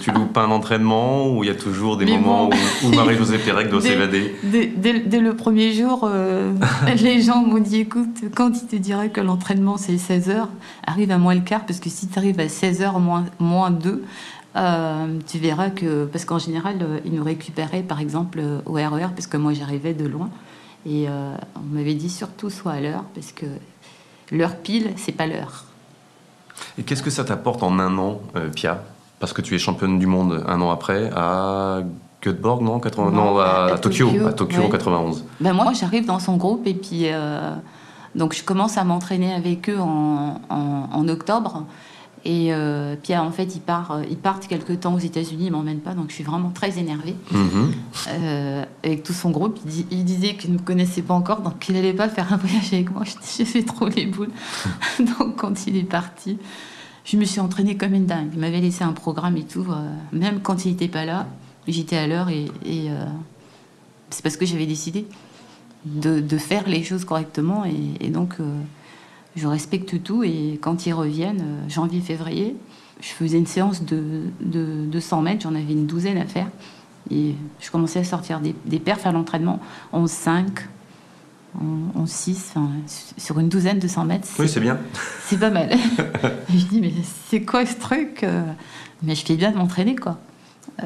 [0.00, 2.50] tu loupes pas un entraînement ou il y a toujours des moments
[2.82, 4.34] où, Marie-Josée Pérec doit s'évader
[4.76, 6.52] dès, le premier jour, euh,
[7.02, 10.46] les gens m'ont dit écoute, quand il te dirait que l'entraînement c'est 16h,
[10.86, 14.02] arrive à moins le quart, parce que si tu arrives à 16h moins, moins 2,
[14.56, 16.06] euh, tu verras que.
[16.06, 19.94] Parce qu'en général, euh, ils nous récupéraient par exemple au RER, parce que moi j'arrivais
[19.94, 20.30] de loin.
[20.86, 21.08] Et
[21.56, 23.44] on m'avait dit surtout sois à l'heure, parce que
[24.30, 25.64] L'heure pile, c'est pas l'heure.
[26.78, 28.82] Et qu'est-ce que ça t'apporte en un an, euh, Pia?
[29.18, 31.80] Parce que tu es championne du monde un an après à
[32.22, 33.10] Göteborg, non, 80...
[33.10, 35.24] non, à, Tokyo, à Tokyo en 91.
[35.40, 37.54] Ben moi, j'arrive dans son groupe et puis euh,
[38.14, 41.64] donc je commence à m'entraîner avec eux en, en octobre.
[42.24, 45.52] Et euh, Pierre, en fait, ils, part, euh, ils partent quelque temps aux États-Unis, ils
[45.52, 47.14] m'emmènent pas, donc je suis vraiment très énervée.
[47.30, 47.72] Mhm.
[48.08, 49.58] Euh, avec tout son groupe,
[49.90, 52.72] il, disait qu'il ne me connaissait pas encore, donc qu'il n'allait pas faire un voyage
[52.72, 53.04] avec moi.
[53.36, 54.30] J'ai fait trop les boules.
[54.98, 56.36] donc quand il est parti,
[57.04, 58.28] je me suis entraînée comme une dingue.
[58.34, 59.66] Il m'avait laissé un programme et tout.
[60.12, 61.26] même quand il n'était pas là,
[61.66, 62.50] j'étais à l'heure et,
[64.10, 65.06] c'est parce que j'avais décidé
[65.84, 67.64] de, de, faire les choses correctement.
[67.64, 68.36] Et, et donc
[69.36, 72.56] je respecte tout et quand ils reviennent, euh, janvier-février,
[73.00, 76.48] je faisais une séance de, de, 200 mètres, j'en avais une douzaine à faire.
[77.10, 79.58] Et je commençais à sortir des, des perfs à l'entraînement,
[79.94, 80.46] 11-5,
[81.96, 82.56] 11-6,
[83.16, 84.28] sur une douzaine de 100 mètres.
[84.38, 84.78] Oui, c'est bien.
[85.24, 85.70] C'est pas mal.
[86.48, 86.92] je dis, mais
[87.28, 88.42] c'est quoi ce truc euh?
[89.02, 90.18] Mais je fais bien de m'entraîner, quoi.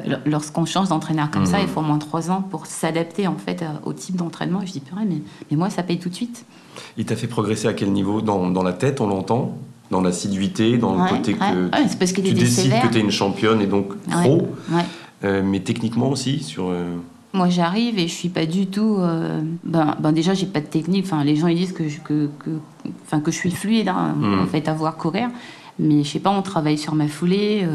[0.07, 1.69] Euh, lorsqu'on change d'entraîneur comme ça, il mmh.
[1.69, 4.61] faut au moins 3 ans pour s'adapter en fait au type d'entraînement.
[4.65, 5.17] Je dis, mais,
[5.49, 6.45] mais moi, ça paye tout de suite.
[6.97, 8.21] Il t'a fait progresser à quel niveau?
[8.21, 9.57] Dans, dans, la tête, on l'entend?
[9.91, 11.37] Dans l'assiduité Dans le côté que
[11.99, 14.47] parce tu, décides que tu es une championne et donc pro
[15.23, 16.69] euh, Mais techniquement aussi sur...
[16.69, 16.95] Euh,
[17.33, 18.95] moi, j'arrive et je suis pas du tout.
[18.97, 21.05] Euh, ben, ben, déjà, j'ai pas de technique.
[21.05, 24.39] Enfin, les gens ils disent que je, que, que, que je suis fluide hein, hmm.
[24.39, 25.27] en fait à voir courir,
[25.77, 26.29] mais je sais pas.
[26.29, 27.67] On travaille sur ma foulée.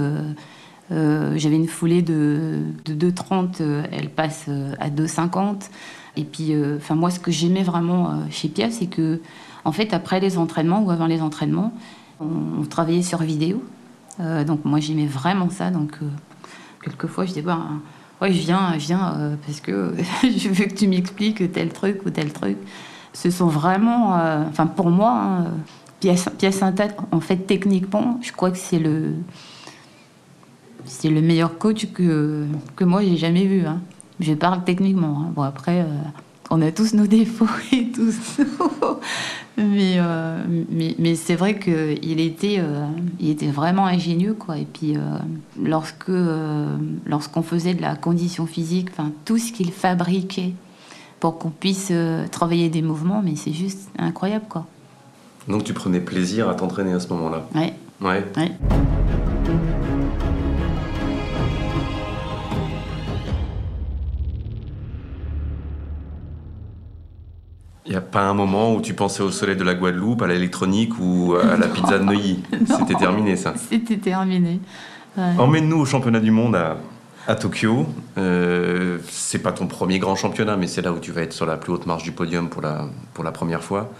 [0.90, 3.62] J'avais une foulée de, de 2,30,
[3.92, 4.48] elle passe
[4.80, 5.70] à 2,50.
[6.16, 9.20] Et puis, euh, enfin, moi, ce que j'aimais vraiment euh, chez Pia, c'est que,
[9.64, 11.72] en fait, après les entraînements ou avant les entraînements,
[12.20, 13.62] on, travaillait sur vidéo.
[14.20, 15.70] Euh, donc, moi, j'aimais vraiment ça.
[15.70, 15.98] Donc,
[16.82, 17.60] quelquefois, je disais, bah,
[18.20, 22.10] ouais, je viens, je viens, parce que je veux que tu m'expliques tel truc ou
[22.10, 22.58] tel truc.
[23.12, 24.14] Ce sont vraiment,
[24.48, 25.44] enfin, pour moi, hein,
[26.00, 29.14] pièce, pièce en fait, techniquement, je crois que c'est le,
[30.84, 33.66] c'est le meilleur coach que, que moi j'ai jamais vu.
[33.66, 33.80] Hein.
[34.20, 35.22] Je parle techniquement.
[35.22, 35.32] Hein.
[35.34, 35.86] Bon, après, euh,
[36.50, 38.38] on a tous nos défauts et tous
[39.56, 42.86] mais, euh, mais, mais c'est vrai qu'il était, euh,
[43.18, 44.34] il était vraiment ingénieux.
[44.34, 44.58] Quoi.
[44.58, 44.96] Et puis,
[45.60, 46.12] lorsque,
[47.06, 48.90] lorsqu'on faisait de la condition physique,
[49.24, 50.52] tout ce qu'il fabriquait
[51.18, 51.92] pour qu'on puisse
[52.30, 54.46] travailler des mouvements, mais c'est juste incroyable.
[54.48, 54.66] Quoi.
[55.48, 57.46] Donc, tu prenais plaisir à t'entraîner à ce moment-là?
[57.54, 57.72] Oui.
[58.00, 58.24] Ouais.
[58.36, 58.52] ouais.
[67.86, 70.26] Il n'y a pas un moment où tu pensais au soleil de la Guadeloupe, à
[70.26, 72.42] l'électronique ou à la pizza de Neuilly
[72.78, 74.60] C'était terminé ça C'était terminé.
[75.16, 76.76] Emmène-nous au championnat du monde à,
[77.26, 77.86] à Tokyo.
[78.18, 81.46] Euh, c'est pas ton premier grand championnat, mais c'est là où tu vas être sur
[81.46, 83.90] la plus haute marche du podium pour la, pour la première fois.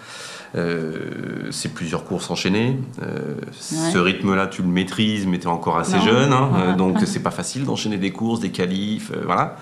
[0.56, 2.76] Euh, c'est plusieurs courses enchaînées.
[3.02, 6.50] Euh, ce rythme-là, tu le maîtrises, mais tu es encore assez jeune, hein.
[6.56, 9.56] euh, donc c'est pas facile d'enchaîner des courses, des qualifs, voilà.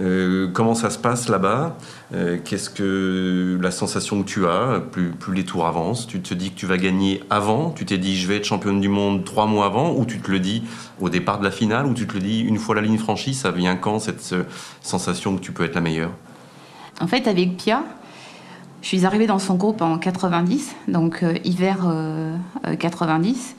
[0.00, 1.76] Euh, comment ça se passe là-bas?
[2.14, 4.80] Euh, Qu'est-ce que la sensation que tu as?
[4.80, 7.98] Plus, plus, les tours avancent Tu te dis que tu vas gagner avant Tu t'es
[7.98, 10.62] dit je vais être championne du monde trois mois avant Ou tu te le dis
[11.00, 13.34] au départ de la finale Ou tu te le dis une fois la ligne franchie
[13.34, 14.34] Ça vient quand cette
[14.80, 16.12] sensation que tu peux être la meilleure?
[17.00, 17.82] En fait, avec Pia,
[18.80, 21.78] je suis arrivée dans son groupe en 90, donc euh, hiver
[22.78, 23.56] 90,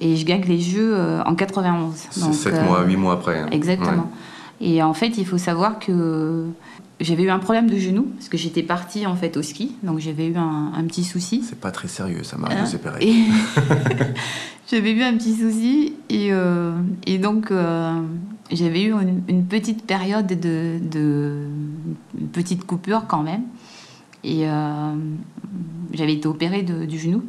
[0.00, 1.94] et je gagne les Jeux en 91.
[2.10, 3.38] C'est 7 mois, 8 mois après.
[3.38, 3.48] Hein.
[3.52, 4.10] Exactement.
[4.60, 6.46] Et en fait, il faut savoir que
[7.00, 10.00] j'avais eu un problème de genou parce que j'étais partie en fait au ski, donc
[10.00, 11.42] j'avais eu un, petit souci.
[11.42, 13.10] C'est pas très sérieux, ça m'a séparé.
[14.70, 16.72] j'avais eu un petit souci et, euh,
[17.06, 18.02] et donc euh,
[18.52, 18.92] j'avais eu
[19.28, 21.46] une, petite période de, de,
[22.18, 23.44] une petite coupure quand même.
[24.22, 24.94] Et euh,
[25.94, 27.24] j'avais été opérée du genou,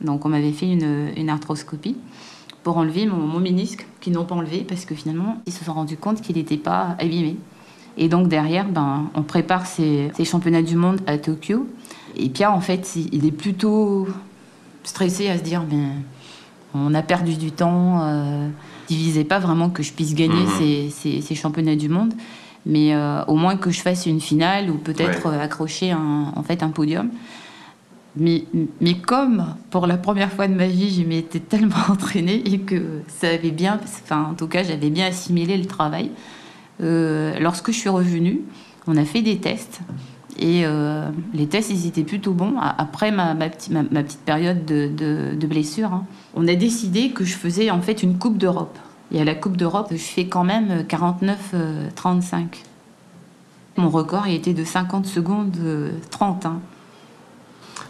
[0.00, 1.96] donc on m'avait fait une, une arthroscopie
[2.64, 5.74] pour enlever mon, mon ménisque, qu'ils n'ont pas enlevé parce que finalement, ils se sont
[5.74, 7.36] rendus compte qu'il n'était pas abîmé.
[7.96, 11.66] Et donc derrière, ben, on prépare ces, ces championnats du monde à Tokyo.
[12.16, 14.08] Et Pierre, en fait, il est plutôt
[14.82, 15.90] stressé à se dire, ben,
[16.74, 18.00] on a perdu du temps.
[18.02, 18.48] Euh,
[18.90, 20.50] il visait pas vraiment que je puisse gagner Mhm.
[20.58, 22.12] ces, ces- ces championnats du monde,
[22.66, 25.38] mais euh, au moins que je fasse une finale ou peut-être Ouais.
[25.38, 27.10] accrocher un, en fait un podium.
[28.16, 28.44] Mais,
[28.80, 33.00] mais comme pour la première fois de ma vie, je m'étais tellement entraînée et que
[33.08, 36.10] ça avait bien, enfin en tout cas j'avais bien assimilé le travail.
[36.80, 38.40] euh, lorsque je suis revenue,
[38.86, 39.80] on a fait des tests
[40.38, 42.54] et euh, les tests ils étaient plutôt bons.
[42.60, 43.72] Après ma, petite-
[44.24, 48.78] période de, blessure, hein, on a décidé que je faisais en fait une Coupe d'Europe.
[49.12, 52.44] Et à la Coupe d'Europe, je fais quand même 49-35.
[53.76, 56.46] Mon record il était de 50 secondes euh, 30.
[56.46, 56.60] hein.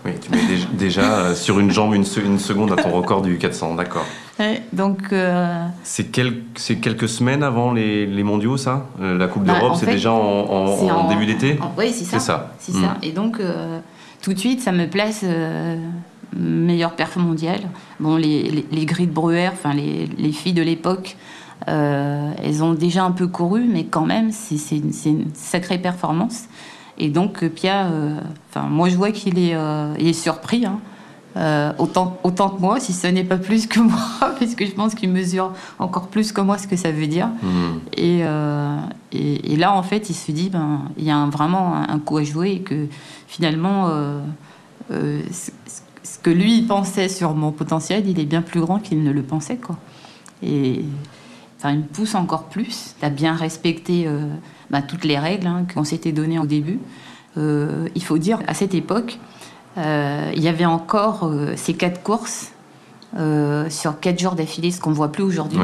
[0.04, 2.90] Oui, tu mets déjà, déjà, euh, sur une jambe une, se- une seconde à ton
[2.96, 4.04] record du 400, d'accord.
[4.38, 8.86] Ouais, donc euh, C'est quel- c'est quelques semaines avant les, les mondiaux, ça?
[9.00, 11.58] Euh, La Coupe Bah, d'Europe, c'est déjà en, en- c'est en début d'été?
[11.78, 12.18] Oui, c'est ça.
[12.18, 12.54] C'est ça.
[12.58, 12.80] C'est Mm.
[12.82, 12.96] ça.
[13.02, 13.78] Et donc, euh,
[14.22, 15.76] tout de suite, ça me place euh,
[16.36, 17.60] meilleure perf mondiale.
[18.00, 21.16] Bon, les, les, les grilles de Breuer, enfin, les, les filles de l'époque,
[21.66, 25.78] elles ont déjà un peu couru, mais quand même, c'est c'est une, c'est une sacrée
[25.78, 26.44] performance.
[26.98, 28.20] Et donc, euh, Pia, euh,
[28.50, 30.64] enfin, moi, je vois qu'il est, euh, il est surpris.
[30.66, 30.78] hein.
[31.36, 33.98] Euh, autant, autant que moi, si ce n'est pas plus que moi,
[34.38, 37.26] parce que je pense qu'il mesure encore plus que moi ce que ça veut dire.
[37.42, 37.48] Mm.
[37.96, 38.76] Et, euh,
[39.10, 41.88] et, et là, en fait, il se dit, ben, il y a un- vraiment un,
[41.88, 42.86] un coup à jouer et que
[43.26, 44.20] finalement, euh,
[45.32, 45.50] ce,
[46.04, 49.22] ce que lui pensait sur mon potentiel, il est bien plus grand qu'il ne le
[49.22, 49.76] pensait, quoi.
[50.40, 50.84] Et
[51.58, 54.06] enfin, il me pousse encore plus à bien respecter
[54.70, 56.78] ben, toutes les règles hein, qu'on s'était données au début.
[57.36, 59.18] Euh, il faut dire, à cette époque,
[59.78, 62.52] euh, il y avait encore euh, ces quatre courses
[63.70, 65.58] sur quatre jours d'affilée, ce qu'on ne voit plus aujourd'hui.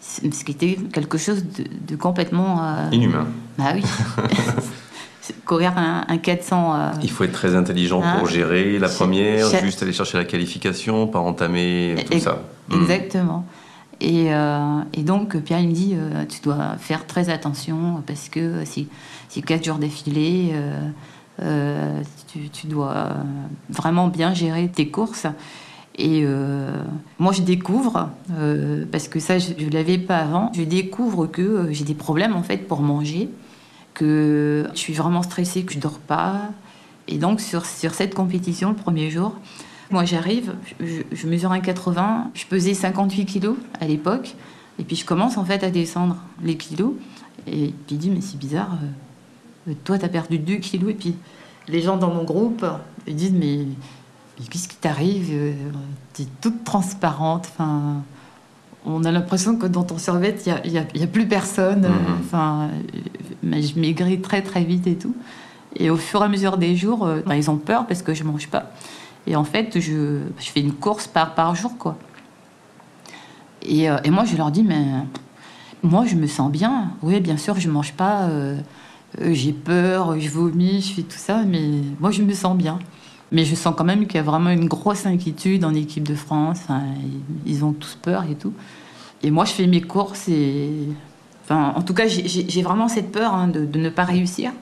[0.00, 2.62] Ce qui était quelque chose de, de complètement.
[2.62, 3.26] euh, inhumain.
[3.58, 3.82] Bah oui.
[5.44, 6.74] Courir un, un 400.
[6.74, 10.18] euh, Il faut être très intelligent Hein pour gérer la première, cha- juste aller chercher
[10.18, 12.42] la qualification, pas entamer tout ça.
[12.68, 12.80] Mm.
[12.82, 13.44] Exactement.
[14.00, 18.64] Et, euh, et donc, Pierre, me dit euh, tu dois faire très attention parce que
[18.64, 18.88] si,
[19.28, 20.88] si quatre jours d'affilée, euh,
[21.42, 23.14] euh, tu, tu dois
[23.70, 25.26] vraiment bien gérer tes courses.
[25.98, 26.26] Et
[27.18, 28.10] moi, je découvre,
[28.92, 32.42] parce que ça, je ne l'avais pas avant, je découvre que j'ai des problèmes en
[32.42, 33.30] fait pour manger,
[33.94, 36.50] que je suis vraiment stressée, que je dors pas.
[37.08, 39.36] Et donc, sur, sur cette compétition, le premier jour,
[39.90, 44.34] moi, j'arrive, je, je mesure 1,80, je pesais 58 kilos à l'époque,
[44.78, 46.94] et puis je commence en fait à descendre les kilos.
[47.46, 48.78] Et puis il dit, mais c'est bizarre,
[49.68, 51.14] euh, toi, t'as perdu 2 kilos, et puis
[51.68, 52.64] les gens dans mon groupe
[53.06, 53.66] ils disent, mais,
[54.38, 55.52] mais qu'est-ce qui t'arrive Euh,
[56.12, 58.02] T'es toute transparente, enfin.
[58.88, 61.80] On a l'impression que dans ton survêt, il n'y a, plus personne.
[61.80, 62.20] Mhm.
[62.20, 62.68] Enfin,
[63.42, 65.14] mais je maigris très très vite et tout.
[65.74, 68.14] Et au fur et à mesure des jours, euh, bah, ils ont peur parce que
[68.14, 68.70] je mange pas.
[69.26, 71.98] Et en fait, je, fais une course par, jour, quoi.
[73.62, 74.84] Et, euh, et moi, je leur dis, mais
[75.82, 76.92] moi, je me sens bien.
[77.02, 78.24] Oui, bien sûr, je mange pas.
[78.24, 78.56] euh,
[79.20, 81.64] euh, j'ai peur, je vomis, je fais tout ça, mais
[82.00, 82.78] moi, je me sens bien.
[83.32, 86.14] Mais je sens quand même qu'il y a vraiment une grosse inquiétude en équipe de
[86.14, 86.60] France.
[87.44, 88.52] Ils- ont tous peur et tout.
[89.24, 90.70] Et moi, je fais mes courses et.
[91.42, 94.52] Enfin, en tout cas, j'ai- vraiment cette peur hein, de, ne pas réussir,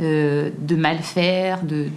[0.00, 1.62] de mal faire.
[1.64, 1.88] De-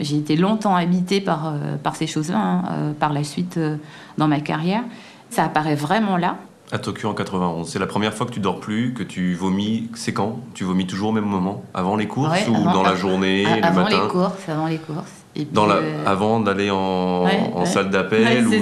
[0.00, 3.76] J'ai été longtemps habitée par, euh, par ces choses-là, hein, euh, par la suite euh,
[4.18, 4.82] dans ma carrière.
[5.30, 6.36] Ça apparaît vraiment là.
[6.72, 9.88] À Tokyo en 91, c'est la première fois que tu dors plus, que tu vomis.
[9.94, 10.40] C'est quand?
[10.54, 11.62] Tu vomis toujours au même moment?
[11.74, 14.02] Avant les courses Ouais, ou avant- dans la journée, A- le avant matin?
[14.02, 15.12] les courses, avant les courses.
[15.36, 17.66] Et puis, Dans la, euh, Avant d'aller en, Ouais, en ouais.
[17.66, 18.52] salle d'appel ou...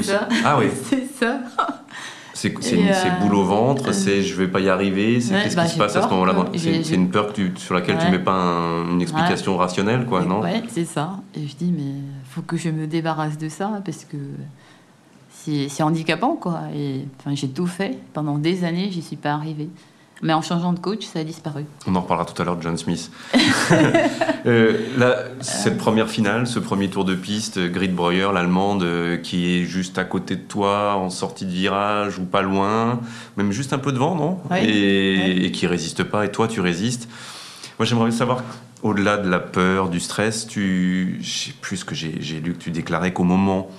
[0.45, 1.39] Ah oui, c'est ça.
[2.35, 5.65] C'est euh, boule au ventre, euh, c'est je vais pas y arriver, c'est qu'est-ce bah,
[5.65, 6.35] qui se passe à ce moment-là?
[6.57, 8.11] C'est une peur sur laquelle tu Ouais.
[8.11, 10.41] mets pas un- une explication rationnelle, quoi, non?
[10.43, 11.21] Ouais, c'est ça.
[11.37, 11.95] Et je dis, mais
[12.29, 14.17] faut que je me débarrasse de ça parce que
[15.31, 16.63] c'est c'est handicapant, quoi.
[16.75, 17.99] Et enfin, j'ai tout fait.
[18.13, 19.69] Pendant des années, j'y suis pas arrivée.
[20.27, 21.67] Mais en changeant de coach, ça a disparu.
[21.87, 23.11] On en reparlera tout à l'heure de John Smith.
[24.47, 29.57] Euh, là, cette première finale, ce premier tour de piste, Grit Breuer, l'allemande, euh, qui
[29.57, 33.01] est juste à côté de toi, en sortie de virage ou pas loin,
[33.39, 34.41] même juste un peu devant, non?
[34.51, 34.59] Oui.
[34.59, 35.45] et, Oui.
[35.47, 37.09] et qui résiste pas, et toi tu résistes.
[37.79, 38.43] Moi j'aimerais savoir,
[38.83, 42.11] au-delà de la peur, du stress, tu, je sais plus ce que j'ai
[42.41, 43.71] lu que tu déclarais qu'au moment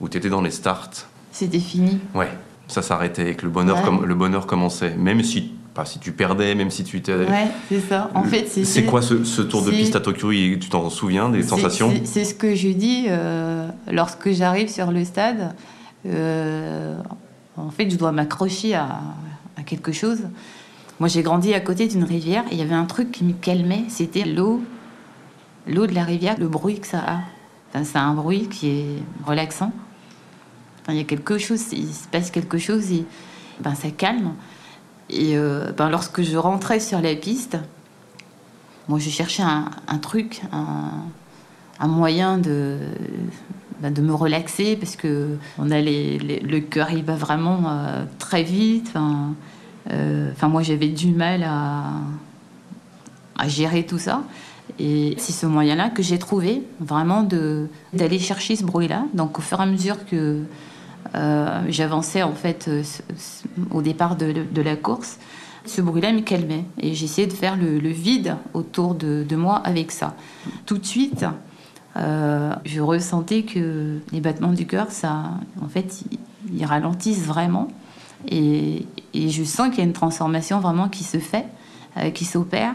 [0.00, 0.88] où tu étais dans les starts,
[1.30, 1.98] C'était fini.
[2.14, 2.30] ouais,
[2.68, 3.84] ça s'arrêtait, et que le bonheur, Ouais.
[3.84, 7.14] com- le bonheur commençait, même si, pas si tu perdais, même si tu étais...
[7.14, 8.10] Ouais, c'est ça.
[8.14, 11.28] En fait, c'est C'est quoi ce, ce tour de piste à Tokyo Tu t'en souviens
[11.28, 15.54] des sensations c'est- C'est ce que je dis euh, lorsque j'arrive sur le stade.
[16.06, 16.98] Euh,
[17.56, 19.00] en fait, je dois m'accrocher à,
[19.56, 20.18] à quelque chose.
[20.98, 23.32] Moi, j'ai grandi à côté d'une rivière et il y avait un truc qui me
[23.32, 24.62] calmait, c'était l'eau,
[25.66, 27.18] l'eau de la rivière, le bruit que ça a.
[27.72, 28.84] Enfin, c'est un bruit qui est
[29.26, 29.72] relaxant.
[30.82, 33.04] Enfin, il y a quelque chose, il se passe quelque chose et
[33.60, 34.32] ben, ça calme.
[35.12, 37.58] Et euh, ben, lorsque je rentrais sur la piste,
[38.88, 42.78] moi, je cherchais un, truc, un, moyen de,
[43.80, 48.42] ben, de me relaxer parce que on a le cœur, il va vraiment euh, très
[48.42, 48.92] vite.
[49.90, 51.84] Euh, enfin, moi, j'avais du mal à,
[53.38, 54.22] à gérer tout ça.
[54.78, 57.26] Et c'est ce moyen-là que j'ai trouvé, vraiment,
[57.92, 59.04] d'aller chercher ce bruit-là.
[59.14, 60.42] Donc, au fur et à mesure que
[61.68, 62.82] j'avançais, en fait, euh,
[63.70, 65.18] au départ de, la course,
[65.66, 66.64] ce bruit-là me calmait.
[66.78, 70.14] Et j'essayais de faire le, vide autour de, moi avec ça.
[70.66, 71.24] Tout de suite,
[71.96, 75.32] euh, je ressentais que les battements du cœur, ça,
[75.62, 76.04] en fait,
[76.52, 77.68] ils, ralentissent vraiment.
[78.28, 81.46] Et, je sens qu'il y a une transformation vraiment qui se fait,
[81.96, 82.74] euh, qui s'opère.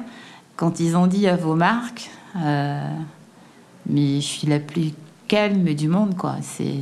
[0.55, 2.89] Quand ils ont dit à vos marques, euh,
[3.87, 4.93] mais je suis la plus
[5.27, 6.35] calme du monde, quoi.
[6.41, 6.79] C'est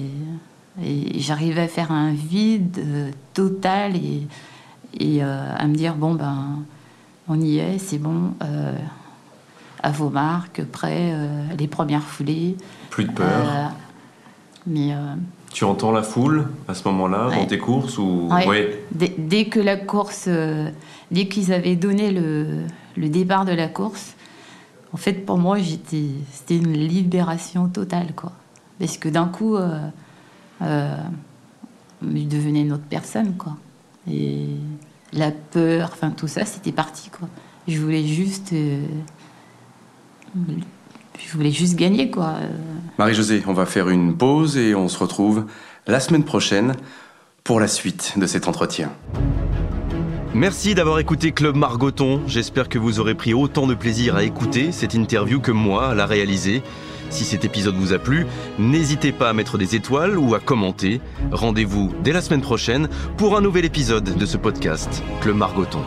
[0.82, 4.28] et j'arrivais à faire un vide euh, total et,
[5.00, 6.60] et euh, à me dire bon ben
[7.28, 8.34] on y est, c'est bon.
[8.44, 8.74] euh,
[9.82, 11.14] à vos marques, prêt,
[11.60, 12.56] les premières foulées.
[12.90, 13.72] Plus de peur.
[14.66, 14.94] Mais
[15.52, 18.48] Tu entends la foule à ce moment-là dans tes courses ou Ouais.
[18.48, 18.84] Ouais.
[18.94, 20.30] dès, dès que la course,
[21.12, 22.62] dès qu'ils avaient donné le,
[22.96, 24.16] le départ de la course,
[24.94, 28.32] en fait, pour moi, j'étais, c'était une libération totale, quoi.
[28.80, 29.58] Parce que d'un coup,
[30.62, 30.98] euh,
[32.02, 33.58] je devenais une autre personne, quoi.
[34.10, 34.48] Et
[35.14, 37.28] la peur, enfin tout ça, c'était parti, quoi.
[37.68, 38.86] Je voulais juste, euh,
[40.36, 42.36] je voulais juste gagner, quoi.
[42.98, 45.46] Marie-Josée, on va faire une pause et on se retrouve
[45.88, 46.74] la semaine prochaine
[47.44, 48.92] pour la suite de cet entretien.
[50.34, 52.22] Merci d'avoir écouté Club Margoton.
[52.26, 55.94] J'espère que vous aurez pris autant de plaisir à écouter cette interview que moi à
[55.94, 56.64] la réaliser.
[57.14, 58.26] Si cet épisode vous a plu,
[58.58, 61.00] n'hésitez pas à mettre des étoiles ou à commenter.
[61.32, 65.84] Rendez-vous dès la semaine prochaine pour un nouvel épisode de ce podcast, Club Margoton.